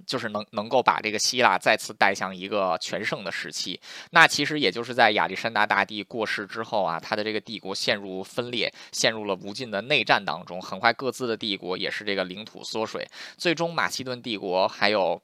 [0.07, 3.80] 就是能能够把这个希腊再次带向一个全盛的时期，
[4.11, 15.20] 那其实也就是在亚历山大大帝过世之后啊，他的这个帝国陷入分裂，陷入了无尽的内战当中，很快各自的帝国也是这个领土缩水，最终马其顿帝国还有。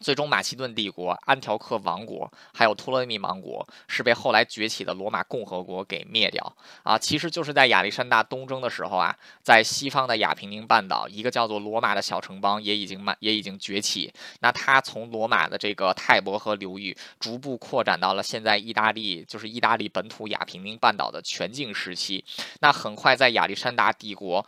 [0.00, 6.98] 最终，马其顿帝国、安条克王国还有托勒密王国是被后来崛起的罗马共和国给灭掉啊！
[6.98, 14.12] 其实就是在亚历山大东征的时候啊，在西方的亚平宁半岛，一个叫做罗马的小城邦也已经满也已经崛起。
[14.40, 22.24] 那它从罗马的这个泰伯河流域逐步扩展到了现在意大利，就是意大利本土亚平宁半岛的全境时期。
[22.60, 24.46] 那很快，在亚历山大帝国。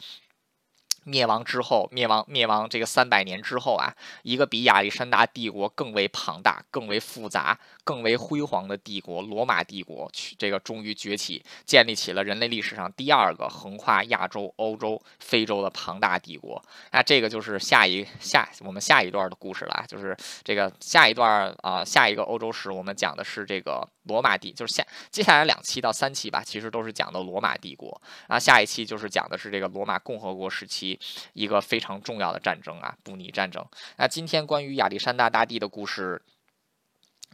[1.09, 16.62] 灭亡之后，灭亡灭亡这个三百年之后啊，一个比亚历山大帝国更为庞大、更为复杂、更为辉煌的帝国——罗马帝国，去这个终于崛起，建立起了人类历史上第二个横跨亚洲、欧洲、非洲的庞大帝国。
[16.93, 20.14] 那这个就是下一下我们下一段的故事了，就是
[20.45, 31.01] 这个下一段啊，下一个欧洲史，我们讲的是这个罗马帝，就是下接下来两期到三期吧，其实都是讲的罗马帝国啊，下一期就是讲的是这个罗马共和国时期。
[31.32, 33.64] 一个非常重要的战争啊，布尼战争。
[33.97, 36.20] 那今天关于亚历山大大帝的故事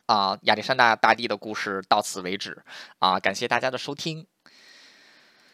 [0.07, 2.62] 啊，亚历山大大帝的故事到此为止
[2.98, 4.26] 啊，感谢大家的收听。